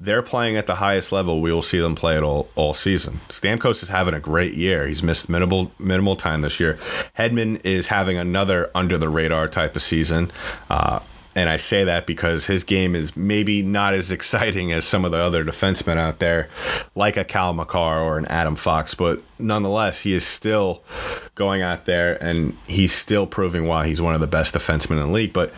they're 0.00 0.22
playing 0.22 0.56
at 0.56 0.66
the 0.66 0.76
highest 0.76 1.12
level. 1.12 1.40
We 1.40 1.52
will 1.52 1.62
see 1.62 1.78
them 1.78 1.94
play 1.94 2.16
it 2.16 2.22
all, 2.22 2.48
all 2.54 2.72
season. 2.72 3.20
Stamkos 3.28 3.82
is 3.82 3.88
having 3.88 4.14
a 4.14 4.20
great 4.20 4.54
year. 4.54 4.86
He's 4.86 5.02
missed 5.02 5.28
minimal 5.28 5.72
minimal 5.78 6.16
time 6.16 6.42
this 6.42 6.60
year. 6.60 6.78
Hedman 7.18 7.60
is 7.64 7.88
having 7.88 8.16
another 8.16 8.70
under 8.74 8.98
the 8.98 9.08
radar 9.08 9.48
type 9.48 9.76
of 9.76 9.82
season. 9.82 10.30
Uh, 10.70 11.00
and 11.34 11.48
I 11.48 11.56
say 11.56 11.84
that 11.84 12.06
because 12.06 12.46
his 12.46 12.64
game 12.64 12.96
is 12.96 13.16
maybe 13.16 13.62
not 13.62 13.94
as 13.94 14.10
exciting 14.10 14.72
as 14.72 14.84
some 14.84 15.04
of 15.04 15.12
the 15.12 15.18
other 15.18 15.44
defensemen 15.44 15.96
out 15.96 16.18
there, 16.18 16.48
like 16.94 17.16
a 17.16 17.24
Cale 17.24 17.52
Makar 17.52 18.00
or 18.00 18.18
an 18.18 18.26
Adam 18.26 18.56
Fox. 18.56 18.94
But 18.94 19.22
nonetheless, 19.38 20.00
he 20.00 20.14
is 20.14 20.26
still 20.26 20.82
going 21.34 21.62
out 21.62 21.84
there 21.84 22.20
and 22.22 22.56
he's 22.66 22.92
still 22.92 23.26
proving 23.26 23.66
why 23.66 23.86
he's 23.86 24.00
one 24.00 24.14
of 24.14 24.20
the 24.20 24.26
best 24.26 24.54
defensemen 24.54 24.92
in 24.92 24.98
the 24.98 25.06
league. 25.06 25.32
But 25.32 25.52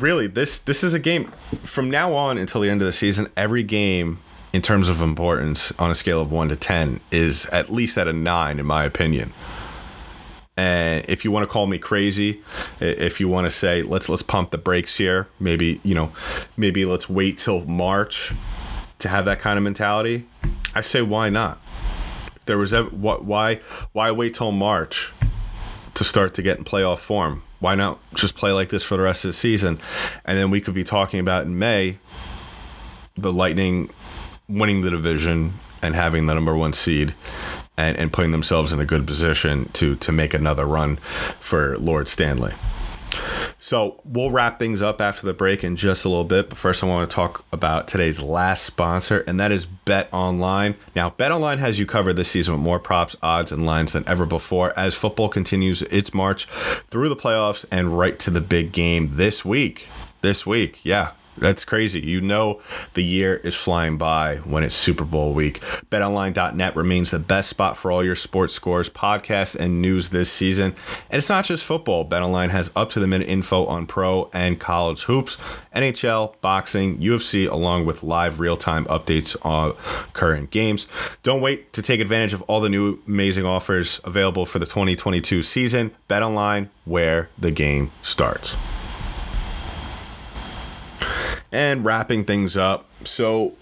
really 0.00 0.26
this 0.26 0.58
this 0.58 0.84
is 0.84 0.94
a 0.94 0.98
game 0.98 1.32
from 1.62 1.90
now 1.90 2.12
on 2.12 2.38
until 2.38 2.60
the 2.60 2.68
end 2.68 2.82
of 2.82 2.86
the 2.86 2.92
season 2.92 3.28
every 3.36 3.62
game 3.62 4.18
in 4.52 4.62
terms 4.62 4.88
of 4.88 5.02
importance 5.02 5.72
on 5.78 5.90
a 5.90 5.94
scale 5.94 6.20
of 6.20 6.32
1 6.32 6.48
to 6.48 6.56
10 6.56 7.00
is 7.10 7.46
at 7.46 7.70
least 7.70 7.98
at 7.98 8.08
a 8.08 8.12
9 8.12 8.58
in 8.58 8.66
my 8.66 8.84
opinion. 8.84 9.32
And 10.56 11.04
if 11.06 11.22
you 11.24 11.30
want 11.30 11.42
to 11.42 11.46
call 11.46 11.66
me 11.66 11.78
crazy 11.78 12.40
if 12.80 13.20
you 13.20 13.28
want 13.28 13.46
to 13.46 13.50
say 13.50 13.82
let's 13.82 14.08
let's 14.08 14.22
pump 14.22 14.50
the 14.50 14.58
brakes 14.58 14.96
here 14.96 15.28
maybe 15.38 15.80
you 15.82 15.94
know 15.94 16.12
maybe 16.56 16.86
let's 16.86 17.10
wait 17.10 17.36
till 17.36 17.64
march 17.66 18.32
to 18.98 19.08
have 19.08 19.26
that 19.26 19.38
kind 19.38 19.58
of 19.58 19.64
mentality 19.64 20.26
i 20.74 20.80
say 20.80 21.02
why 21.02 21.28
not? 21.28 21.60
There 22.46 22.56
was 22.56 22.72
ever, 22.72 22.88
what 22.88 23.24
why 23.24 23.60
why 23.92 24.10
wait 24.12 24.34
till 24.34 24.52
march 24.52 25.12
to 25.92 26.04
start 26.04 26.32
to 26.34 26.42
get 26.42 26.56
in 26.56 26.64
playoff 26.64 27.00
form 27.00 27.42
why 27.60 27.74
not 27.74 27.98
just 28.14 28.36
play 28.36 28.52
like 28.52 28.68
this 28.68 28.82
for 28.82 28.96
the 28.96 29.02
rest 29.02 29.24
of 29.24 29.30
the 29.30 29.34
season? 29.34 29.78
And 30.24 30.38
then 30.38 30.50
we 30.50 30.60
could 30.60 30.74
be 30.74 30.84
talking 30.84 31.20
about 31.20 31.44
in 31.44 31.58
May 31.58 31.98
the 33.16 33.32
Lightning 33.32 33.90
winning 34.48 34.82
the 34.82 34.90
division 34.90 35.54
and 35.82 35.94
having 35.94 36.26
the 36.26 36.34
number 36.34 36.54
one 36.54 36.72
seed 36.72 37.14
and, 37.76 37.96
and 37.96 38.12
putting 38.12 38.30
themselves 38.30 38.72
in 38.72 38.80
a 38.80 38.84
good 38.84 39.06
position 39.06 39.68
to 39.74 39.96
to 39.96 40.12
make 40.12 40.34
another 40.34 40.66
run 40.66 40.96
for 41.40 41.76
Lord 41.78 42.08
Stanley. 42.08 42.52
So 43.66 44.00
we'll 44.04 44.30
wrap 44.30 44.60
things 44.60 44.80
up 44.80 45.00
after 45.00 45.26
the 45.26 45.34
break 45.34 45.64
in 45.64 45.74
just 45.74 46.04
a 46.04 46.08
little 46.08 46.22
bit. 46.22 46.48
But 46.48 46.56
first, 46.56 46.84
I 46.84 46.86
want 46.86 47.10
to 47.10 47.12
talk 47.12 47.44
about 47.50 47.88
today's 47.88 48.20
last 48.20 48.62
sponsor, 48.62 49.24
and 49.26 49.40
that 49.40 49.50
is 49.50 49.66
Bet 49.66 50.08
Online. 50.12 50.76
Now, 50.94 51.10
Bet 51.10 51.32
Online 51.32 51.58
has 51.58 51.76
you 51.76 51.84
covered 51.84 52.12
this 52.12 52.30
season 52.30 52.54
with 52.54 52.62
more 52.62 52.78
props, 52.78 53.16
odds, 53.24 53.50
and 53.50 53.66
lines 53.66 53.92
than 53.92 54.06
ever 54.06 54.24
before 54.24 54.72
as 54.78 54.94
football 54.94 55.28
continues 55.28 55.82
its 55.82 56.14
march 56.14 56.44
through 56.92 57.08
the 57.08 57.16
playoffs 57.16 57.64
and 57.72 57.98
right 57.98 58.16
to 58.20 58.30
the 58.30 58.40
big 58.40 58.70
game 58.70 59.16
this 59.16 59.44
week. 59.44 59.88
This 60.20 60.46
week, 60.46 60.78
yeah, 60.84 61.10
that's 61.38 61.64
crazy. 61.64 62.00
You 62.00 62.20
know 62.20 62.60
the 62.94 63.04
year 63.04 63.36
is 63.36 63.54
flying 63.54 63.98
by 63.98 64.36
when 64.38 64.62
it's 64.62 64.74
Super 64.74 65.04
Bowl 65.04 65.34
week. 65.34 65.60
BetOnline.net 65.90 66.76
remains 66.76 67.10
the 67.10 67.18
best 67.18 67.50
spot 67.50 67.76
for 67.76 67.92
all 67.92 68.04
your 68.04 68.14
sports 68.14 68.54
scores, 68.54 68.88
podcasts, 68.88 69.54
and 69.54 69.82
news 69.82 70.10
this 70.10 70.30
season. 70.30 70.74
And 71.10 71.18
it's 71.18 71.28
not 71.28 71.44
just 71.44 71.64
football. 71.64 72.08
BetOnline 72.08 72.50
has 72.50 72.70
up 72.74 72.90
to 72.90 73.00
the 73.00 73.06
minute 73.06 73.28
info 73.28 73.66
on 73.66 73.86
pro 73.86 74.30
and 74.32 74.58
college 74.58 75.02
hoops, 75.02 75.36
NHL, 75.74 76.34
boxing, 76.40 76.98
UFC, 76.98 77.50
along 77.50 77.86
with 77.86 78.02
live 78.02 78.40
real 78.40 78.56
time 78.56 78.84
updates 78.86 79.36
on 79.44 79.74
current 80.12 80.50
games. 80.50 80.86
Don't 81.22 81.40
wait 81.40 81.72
to 81.72 81.82
take 81.82 82.00
advantage 82.00 82.32
of 82.32 82.42
all 82.42 82.60
the 82.60 82.68
new 82.68 82.98
amazing 83.06 83.44
offers 83.44 84.00
available 84.04 84.46
for 84.46 84.58
the 84.58 84.66
2022 84.66 85.42
season. 85.42 85.90
BetOnline, 86.08 86.68
where 86.84 87.28
the 87.38 87.50
game 87.50 87.90
starts 88.02 88.56
and 91.52 91.84
wrapping 91.84 92.24
things 92.24 92.56
up. 92.56 92.86
So, 93.04 93.54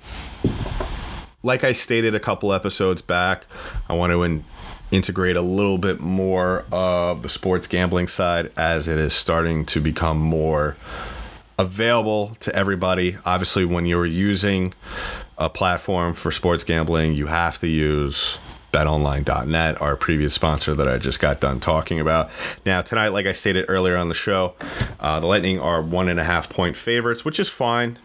like 1.43 1.65
I 1.65 1.73
stated 1.73 2.15
a 2.15 2.21
couple 2.21 2.53
episodes 2.53 3.03
back, 3.03 3.47
I 3.89 3.95
want 3.95 4.13
to 4.13 4.23
in- 4.23 4.45
integrate 4.91 5.37
a 5.37 5.43
little 5.43 5.79
bit 5.79 6.01
more 6.01 6.65
of 6.71 7.23
the 7.23 7.29
sports 7.29 7.67
gambling 7.67 8.09
side 8.09 8.53
as 8.57 8.89
it 8.89 8.99
is 8.99 9.13
starting 9.13 9.65
to 9.67 9.81
become 9.81 10.19
more 10.19 10.77
available 11.59 12.37
to 12.41 12.55
everybody. 12.55 13.17
Obviously, 13.25 13.65
when 13.65 13.87
you're 13.87 14.07
using 14.07 14.75
a 15.39 15.51
platform 15.51 16.15
for 16.15 16.31
sports 16.31 16.65
gambling, 16.65 17.13
you 17.15 17.27
have 17.27 17.59
to 17.59 17.67
use 17.67 18.39
betonline.net, 18.75 19.81
our 19.81 19.97
previous 19.97 20.35
sponsor 20.35 20.75
that 20.75 20.89
I 20.89 20.99
just 20.99 21.21
got 21.21 21.39
done 21.39 21.61
talking 21.61 22.01
about. 22.01 22.29
Now, 22.67 22.83
tonight, 22.83 23.09
like 23.11 23.25
I 23.25 23.33
stated 23.33 23.67
earlier 23.69 23.97
on 23.97 24.09
the 24.09 24.17
show, 24.17 24.55
uh, 24.99 25.21
the 25.21 25.29
Lightning 25.29 25.61
are 25.61 25.81
one 25.81 26.09
and 26.09 26.19
a 26.19 26.25
half 26.25 26.51
point 26.51 26.77
favorites, 26.77 27.25
which 27.25 27.39
is 27.39 27.49
fine. 27.49 27.99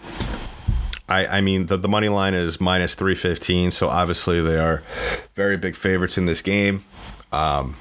I, 1.07 1.25
I 1.25 1.41
mean, 1.41 1.65
the, 1.65 1.77
the 1.77 1.87
money 1.87 2.07
line 2.07 2.35
is 2.35 2.61
minus 2.61 2.93
315, 2.93 3.71
so 3.71 3.89
obviously 3.89 4.41
they 4.41 4.59
are 4.59 4.83
very 5.33 5.57
big 5.57 5.75
favorites 5.75 6.19
in 6.19 6.27
this 6.27 6.43
game. 6.43 6.85
Um, 7.31 7.75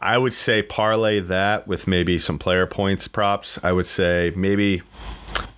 I 0.00 0.18
would 0.18 0.34
say 0.34 0.62
parlay 0.62 1.18
that 1.18 1.66
with 1.66 1.88
maybe 1.88 2.20
some 2.20 2.38
player 2.38 2.66
points 2.66 3.08
props. 3.08 3.58
I 3.64 3.72
would 3.72 3.86
say 3.86 4.32
maybe 4.36 4.82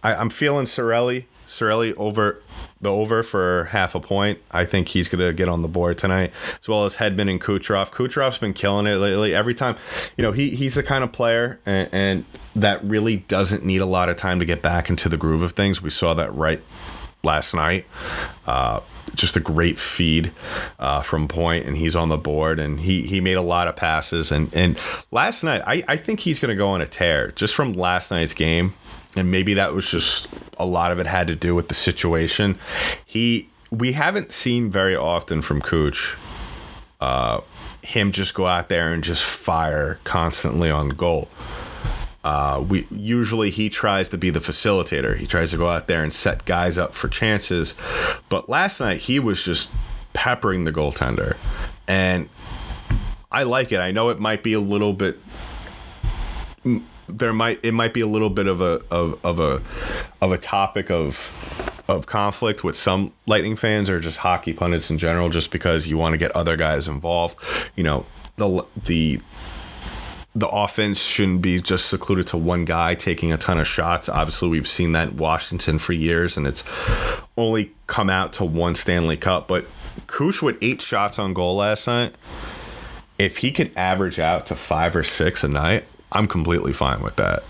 I, 0.02 0.14
I'm 0.14 0.30
feeling 0.30 0.64
Cirelli. 0.64 1.26
Cirelli 1.48 1.94
over 1.96 2.40
the 2.80 2.90
over 2.90 3.22
for 3.22 3.64
half 3.70 3.94
a 3.94 4.00
point. 4.00 4.38
I 4.50 4.64
think 4.64 4.88
he's 4.88 5.08
going 5.08 5.26
to 5.26 5.32
get 5.32 5.48
on 5.48 5.62
the 5.62 5.68
board 5.68 5.98
tonight, 5.98 6.32
as 6.61 6.68
well 6.68 6.84
as 6.84 6.96
Hedman 6.96 7.30
and 7.30 7.40
Kucherov. 7.40 7.90
Kucherov's 7.90 8.38
been 8.38 8.54
killing 8.54 8.87
it 8.87 8.96
lately. 8.96 9.34
Every 9.34 9.54
time, 9.54 9.76
you 10.16 10.22
know, 10.22 10.32
he 10.32 10.50
he's 10.50 10.74
the 10.74 10.82
kind 10.82 11.02
of 11.02 11.11
player 11.11 11.58
and, 11.66 11.88
and 11.90 12.24
that 12.54 12.84
really 12.84 13.16
doesn't 13.16 13.64
need 13.64 13.80
a 13.80 13.87
lot 13.87 14.08
of 14.08 14.16
time 14.16 14.38
to 14.38 14.44
get 14.44 14.62
back 14.62 14.88
into 14.88 15.08
the 15.08 15.16
groove 15.16 15.42
of 15.42 15.52
things. 15.52 15.82
We 15.82 15.90
saw 15.90 16.14
that 16.14 16.32
right 16.34 16.62
last 17.22 17.54
night. 17.54 17.87
Uh, 18.46 18.80
just 19.14 19.37
a 19.37 19.40
great 19.40 19.78
feed 19.78 20.32
uh, 20.78 21.02
from 21.02 21.26
point, 21.26 21.66
and 21.66 21.76
he's 21.76 21.96
on 21.96 22.08
the 22.08 22.18
board, 22.18 22.61
and 22.61 22.80
he 22.80 23.02
he 23.02 23.20
made 23.20 23.37
a 23.37 23.42
lot 23.42 23.66
of 23.66 23.74
passes. 23.74 24.30
And 24.30 24.54
and 24.54 24.78
last 25.11 25.42
night, 25.42 25.62
I 25.66 25.82
I 25.88 25.96
think 25.96 26.20
he's 26.20 26.38
going 26.38 26.50
to 26.50 26.56
go 26.56 26.68
on 26.68 26.80
a 26.80 26.87
tear 26.87 27.32
just 27.32 27.54
from 27.54 27.72
last 27.72 28.11
night's 28.11 28.34
game 28.34 28.74
and 29.18 29.31
maybe 29.31 29.54
that 29.54 29.74
was 29.74 29.90
just 29.90 30.28
a 30.59 30.64
lot 30.64 30.92
of 30.92 30.98
it 30.98 31.07
had 31.07 31.26
to 31.26 31.37
do 31.37 31.54
with 31.54 31.68
the 31.68 31.74
situation. 31.74 32.59
He 33.04 33.48
we 33.70 33.92
haven't 33.92 34.33
seen 34.33 34.70
very 34.70 34.96
often 34.96 35.42
from 35.42 35.61
Cooch 35.61 36.16
uh, 37.00 37.40
him 37.83 38.12
just 38.12 38.35
go 38.35 38.46
out 38.46 38.68
there 38.68 38.92
and 38.92 39.04
just 39.04 39.22
fire 39.22 39.98
constantly 40.04 40.70
on 40.70 40.90
goal. 40.90 41.28
Uh, 42.24 42.64
we 42.68 42.87
usually 42.90 43.50
he 43.50 43.70
tries 43.70 44.09
to 44.11 44.18
be 44.18 44.31
the 44.31 44.40
facilitator. 44.40 45.16
He 45.16 45.26
tries 45.26 45.52
to 45.52 45.57
go 45.57 45.68
out 45.68 45.87
there 45.87 46.02
and 46.02 46.12
set 46.12 46.44
guys 46.44 46.76
up 46.76 46.94
for 46.94 47.09
chances. 47.09 47.74
But 48.28 48.48
last 48.48 48.81
night 48.81 49.00
he 49.02 49.18
was 49.18 49.42
just 49.42 49.70
peppering 50.12 50.64
the 50.64 50.72
goaltender, 50.72 51.37
and 51.87 52.28
I 53.31 53.44
like 53.44 53.72
it. 53.72 53.78
I 53.78 53.92
know 53.92 54.11
it 54.11 54.18
might 54.18 54.42
be 54.42 54.52
a 54.52 54.61
little 54.61 54.92
bit 54.92 55.18
there 57.08 57.32
might 57.32 57.60
it 57.62 57.72
might 57.72 57.94
be 57.94 58.00
a 58.00 58.06
little 58.06 58.30
bit 58.30 58.46
of 58.46 58.60
a 58.60 58.82
of, 58.90 59.18
of 59.24 59.40
a 59.40 59.62
of 60.20 60.32
a 60.32 60.38
topic 60.38 60.90
of 60.90 61.82
of 61.88 62.06
conflict 62.06 62.62
with 62.62 62.76
some 62.76 63.12
lightning 63.26 63.56
fans 63.56 63.88
or 63.88 63.98
just 63.98 64.18
hockey 64.18 64.52
pundits 64.52 64.90
in 64.90 64.98
general 64.98 65.28
just 65.28 65.50
because 65.50 65.86
you 65.86 65.96
want 65.96 66.12
to 66.12 66.18
get 66.18 66.30
other 66.32 66.56
guys 66.56 66.86
involved 66.86 67.36
you 67.76 67.82
know 67.82 68.04
the 68.36 68.64
the 68.84 69.20
the 70.34 70.48
offense 70.48 71.00
shouldn't 71.00 71.42
be 71.42 71.60
just 71.60 71.86
secluded 71.86 72.26
to 72.28 72.36
one 72.36 72.64
guy 72.64 72.94
taking 72.94 73.32
a 73.32 73.38
ton 73.38 73.58
of 73.58 73.66
shots. 73.66 74.08
Obviously, 74.08 74.48
we've 74.48 74.68
seen 74.68 74.92
that 74.92 75.08
in 75.08 75.16
Washington 75.16 75.78
for 75.78 75.92
years, 75.92 76.36
and 76.36 76.46
it's 76.46 76.62
only 77.36 77.72
come 77.88 78.08
out 78.08 78.32
to 78.34 78.44
one 78.44 78.76
Stanley 78.76 79.16
Cup. 79.16 79.48
But 79.48 79.66
Kush 80.06 80.40
with 80.40 80.56
eight 80.62 80.80
shots 80.80 81.18
on 81.18 81.34
goal 81.34 81.56
last 81.56 81.88
night, 81.88 82.14
if 83.18 83.38
he 83.38 83.50
could 83.50 83.72
average 83.76 84.20
out 84.20 84.46
to 84.46 84.54
five 84.54 84.94
or 84.94 85.02
six 85.02 85.42
a 85.42 85.48
night, 85.48 85.84
I'm 86.12 86.26
completely 86.26 86.72
fine 86.72 87.02
with 87.02 87.16
that. 87.16 87.42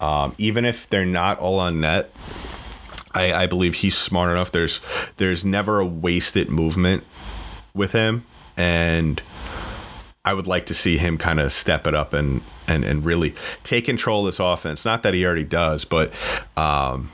Um, 0.00 0.34
even 0.38 0.64
if 0.64 0.88
they're 0.88 1.06
not 1.06 1.38
all 1.38 1.58
on 1.58 1.80
net, 1.80 2.10
I, 3.12 3.32
I 3.32 3.46
believe 3.46 3.76
he's 3.76 3.96
smart 3.96 4.30
enough. 4.30 4.52
There's 4.52 4.80
there's 5.16 5.44
never 5.44 5.80
a 5.80 5.86
wasted 5.86 6.50
movement 6.50 7.04
with 7.74 7.92
him, 7.92 8.26
and 8.56 9.22
I 10.24 10.34
would 10.34 10.46
like 10.46 10.66
to 10.66 10.74
see 10.74 10.98
him 10.98 11.16
kind 11.16 11.40
of 11.40 11.52
step 11.52 11.86
it 11.86 11.94
up 11.94 12.12
and 12.12 12.42
and 12.68 12.84
and 12.84 13.04
really 13.04 13.34
take 13.64 13.86
control 13.86 14.26
of 14.26 14.34
this 14.34 14.40
offense. 14.40 14.84
Not 14.84 15.02
that 15.02 15.14
he 15.14 15.24
already 15.24 15.44
does, 15.44 15.86
but 15.86 16.12
um, 16.58 17.10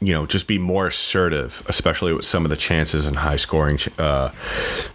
you 0.00 0.12
know, 0.12 0.26
just 0.26 0.46
be 0.46 0.58
more 0.58 0.88
assertive, 0.88 1.62
especially 1.66 2.12
with 2.12 2.24
some 2.24 2.44
of 2.44 2.50
the 2.50 2.56
chances 2.56 3.06
and 3.06 3.16
high 3.16 3.36
scoring, 3.36 3.78
uh, 3.98 4.30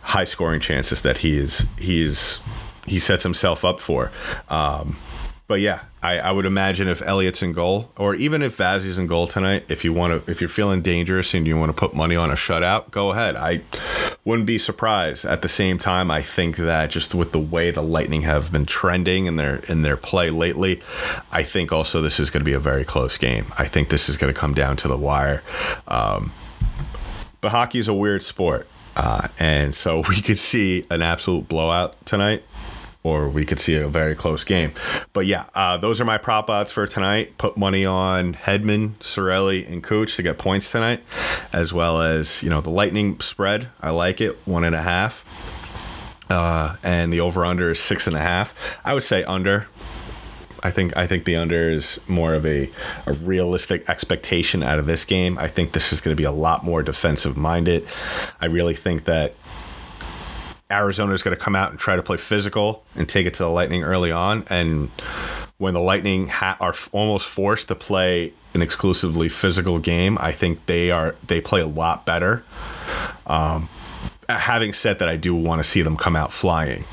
high 0.01 0.25
scoring 0.25 0.59
chances 0.59 1.01
that 1.03 1.19
he 1.19 1.37
is 1.37 1.65
he 1.77 2.03
is 2.03 2.39
he 2.85 2.99
sets 2.99 3.23
himself 3.23 3.65
up 3.65 3.79
for. 3.79 4.11
Um, 4.49 4.97
but 5.47 5.61
yeah, 5.61 5.81
I, 6.01 6.17
I 6.17 6.31
would 6.31 6.47
imagine 6.47 6.87
if 6.87 7.03
Elliott's 7.03 7.43
in 7.43 7.53
goal, 7.53 7.91
or 7.97 8.15
even 8.15 8.41
if 8.41 8.57
Vazzy's 8.57 8.97
in 8.97 9.05
goal 9.05 9.27
tonight, 9.27 9.65
if 9.69 9.83
you 9.83 9.93
want 9.93 10.25
to, 10.25 10.31
if 10.31 10.41
you're 10.41 10.47
feeling 10.47 10.81
dangerous 10.81 11.35
and 11.35 11.45
you 11.45 11.55
want 11.55 11.69
to 11.69 11.73
put 11.73 11.93
money 11.93 12.15
on 12.15 12.31
a 12.31 12.33
shutout, 12.33 12.89
go 12.89 13.11
ahead. 13.11 13.35
I 13.35 13.61
wouldn't 14.23 14.47
be 14.47 14.57
surprised. 14.57 15.23
At 15.23 15.43
the 15.43 15.49
same 15.49 15.77
time, 15.77 16.09
I 16.09 16.23
think 16.23 16.57
that 16.57 16.89
just 16.89 17.13
with 17.13 17.31
the 17.31 17.39
way 17.39 17.69
the 17.69 17.83
Lightning 17.83 18.23
have 18.23 18.51
been 18.51 18.65
trending 18.65 19.27
in 19.27 19.35
their 19.35 19.57
in 19.67 19.83
their 19.83 19.97
play 19.97 20.31
lately, 20.31 20.81
I 21.31 21.43
think 21.43 21.71
also 21.71 22.01
this 22.01 22.19
is 22.19 22.31
going 22.31 22.41
to 22.41 22.45
be 22.45 22.53
a 22.53 22.59
very 22.59 22.83
close 22.83 23.17
game. 23.17 23.45
I 23.55 23.67
think 23.67 23.89
this 23.89 24.09
is 24.09 24.17
going 24.17 24.33
to 24.33 24.39
come 24.39 24.55
down 24.55 24.77
to 24.77 24.87
the 24.87 24.97
wire. 24.97 25.43
Um, 25.87 26.31
but 27.39 27.51
hockey 27.51 27.77
is 27.77 27.87
a 27.87 27.93
weird 27.93 28.23
sport. 28.23 28.67
Uh, 28.95 29.27
and 29.37 29.75
so 29.75 30.03
we 30.09 30.21
could 30.21 30.39
see 30.39 30.87
an 30.89 31.03
absolute 31.03 31.47
blowout 31.47 32.03
tonight 32.07 32.43
or 33.05 33.29
we 33.29 33.45
could 33.45 33.59
see 33.59 33.75
a 33.75 33.87
very 33.87 34.15
close 34.15 34.43
game. 34.43 34.73
But 35.13 35.27
yeah, 35.27 35.45
uh, 35.53 35.77
those 35.77 36.01
are 36.01 36.05
my 36.05 36.17
prop 36.17 36.49
odds 36.49 36.71
for 36.71 36.87
tonight. 36.87 37.37
Put 37.37 37.55
money 37.55 37.85
on 37.85 38.33
Hedman, 38.33 38.95
Cirelli, 38.95 39.71
and 39.71 39.83
Cooch 39.83 40.15
to 40.15 40.23
get 40.23 40.39
points 40.39 40.71
tonight, 40.71 41.03
as 41.53 41.71
well 41.71 42.01
as 42.01 42.41
you 42.41 42.49
know 42.49 42.61
the 42.61 42.71
Lightning 42.71 43.19
spread. 43.19 43.69
I 43.79 43.91
like 43.91 44.21
it 44.21 44.35
one 44.47 44.63
and 44.63 44.75
a 44.75 44.81
half, 44.81 45.23
uh, 46.31 46.77
and 46.81 47.13
the 47.13 47.19
over 47.19 47.45
under 47.45 47.69
is 47.69 47.79
six 47.79 48.07
and 48.07 48.17
a 48.17 48.21
half. 48.21 48.55
I 48.83 48.95
would 48.95 49.03
say 49.03 49.23
under. 49.23 49.67
I 50.63 50.71
think 50.71 50.97
I 50.97 51.05
think 51.05 51.25
the 51.25 51.35
under 51.35 51.69
is 51.69 52.01
more 52.07 52.33
of 52.33 52.43
a, 52.43 52.71
a 53.05 53.13
realistic 53.13 53.87
expectation 53.87 54.63
out 54.63 54.79
of 54.79 54.87
this 54.87 55.05
game. 55.05 55.37
I 55.37 55.47
think 55.47 55.73
this 55.73 55.93
is 55.93 56.01
going 56.01 56.17
to 56.17 56.19
be 56.19 56.25
a 56.25 56.31
lot 56.31 56.65
more 56.65 56.81
defensive 56.81 57.37
minded. 57.37 57.87
I 58.41 58.47
really 58.47 58.73
think 58.73 59.03
that 59.03 59.35
Arizona 60.71 61.13
is 61.13 61.21
going 61.21 61.35
to 61.35 61.41
come 61.41 61.55
out 61.55 61.71
and 61.71 61.79
try 61.79 61.95
to 61.95 62.03
play 62.03 62.17
physical 62.17 62.83
and 62.95 63.07
take 63.07 63.27
it 63.27 63.33
to 63.35 63.43
the 63.43 63.49
Lightning 63.49 63.83
early 63.83 64.11
on. 64.11 64.45
And 64.49 64.89
when 65.57 65.73
the 65.73 65.79
Lightning 65.79 66.27
ha- 66.27 66.57
are 66.59 66.73
almost 66.91 67.27
forced 67.27 67.67
to 67.67 67.75
play 67.75 68.33
an 68.53 68.61
exclusively 68.61 69.29
physical 69.29 69.79
game, 69.79 70.17
I 70.19 70.31
think 70.31 70.65
they 70.65 70.91
are 70.91 71.15
they 71.25 71.41
play 71.41 71.61
a 71.61 71.67
lot 71.67 72.05
better. 72.05 72.43
Um, 73.27 73.69
having 74.27 74.73
said 74.73 74.99
that, 74.99 75.09
I 75.09 75.17
do 75.17 75.35
want 75.35 75.59
to 75.59 75.63
see 75.63 75.81
them 75.81 75.97
come 75.97 76.15
out 76.15 76.33
flying. 76.33 76.85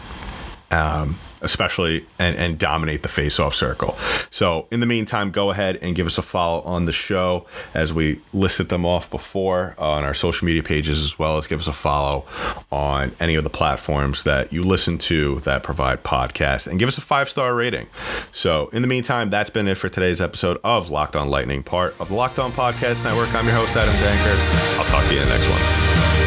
Um, 0.71 1.19
especially 1.43 2.07
and, 2.19 2.37
and 2.37 2.59
dominate 2.59 3.03
the 3.03 3.09
face-off 3.09 3.55
circle. 3.55 3.97
So 4.31 4.67
in 4.71 4.81
the 4.81 4.87
meantime, 4.87 5.31
go 5.31 5.51
ahead 5.51 5.79
and 5.83 5.95
give 5.95 6.07
us 6.07 6.17
a 6.17 6.23
follow 6.23 6.63
on 6.63 6.87
the 6.87 6.93
show 6.93 7.47
as 7.75 7.93
we 7.93 8.21
listed 8.33 8.69
them 8.69 8.87
off 8.87 9.11
before 9.11 9.75
uh, 9.79 9.91
on 9.91 10.05
our 10.05 10.15
social 10.15 10.47
media 10.47 10.63
pages, 10.63 11.05
as 11.05 11.19
well 11.19 11.37
as 11.37 11.47
give 11.47 11.61
us 11.61 11.67
a 11.67 11.73
follow 11.73 12.25
on 12.71 13.15
any 13.21 13.35
of 13.35 13.45
the 13.45 13.51
platforms 13.51 14.23
that 14.23 14.53
you 14.53 14.63
listen 14.63 14.99
to 14.99 15.41
that 15.41 15.63
provide 15.63 16.03
podcasts 16.03 16.67
and 16.67 16.79
give 16.79 16.89
us 16.89 16.97
a 16.97 17.03
five-star 17.03 17.55
rating. 17.55 17.87
So 18.31 18.69
in 18.73 18.83
the 18.83 18.89
meantime, 18.89 19.31
that's 19.31 19.51
been 19.51 19.69
it 19.69 19.77
for 19.77 19.89
today's 19.89 20.21
episode 20.21 20.59
of 20.65 20.91
Locked 20.91 21.17
On 21.17 21.29
Lightning, 21.29 21.63
part 21.63 21.95
of 22.01 22.09
the 22.09 22.15
Locked 22.15 22.39
On 22.39 22.51
Podcast 22.53 23.05
Network. 23.05 23.35
I'm 23.35 23.45
your 23.45 23.55
host, 23.55 23.77
Adam 23.77 23.93
Danker. 23.95 24.79
I'll 24.79 24.85
talk 24.87 25.05
to 25.09 25.15
you 25.15 25.21
in 25.21 25.27
the 25.27 25.35
next 25.35 25.51
one. 25.51 26.22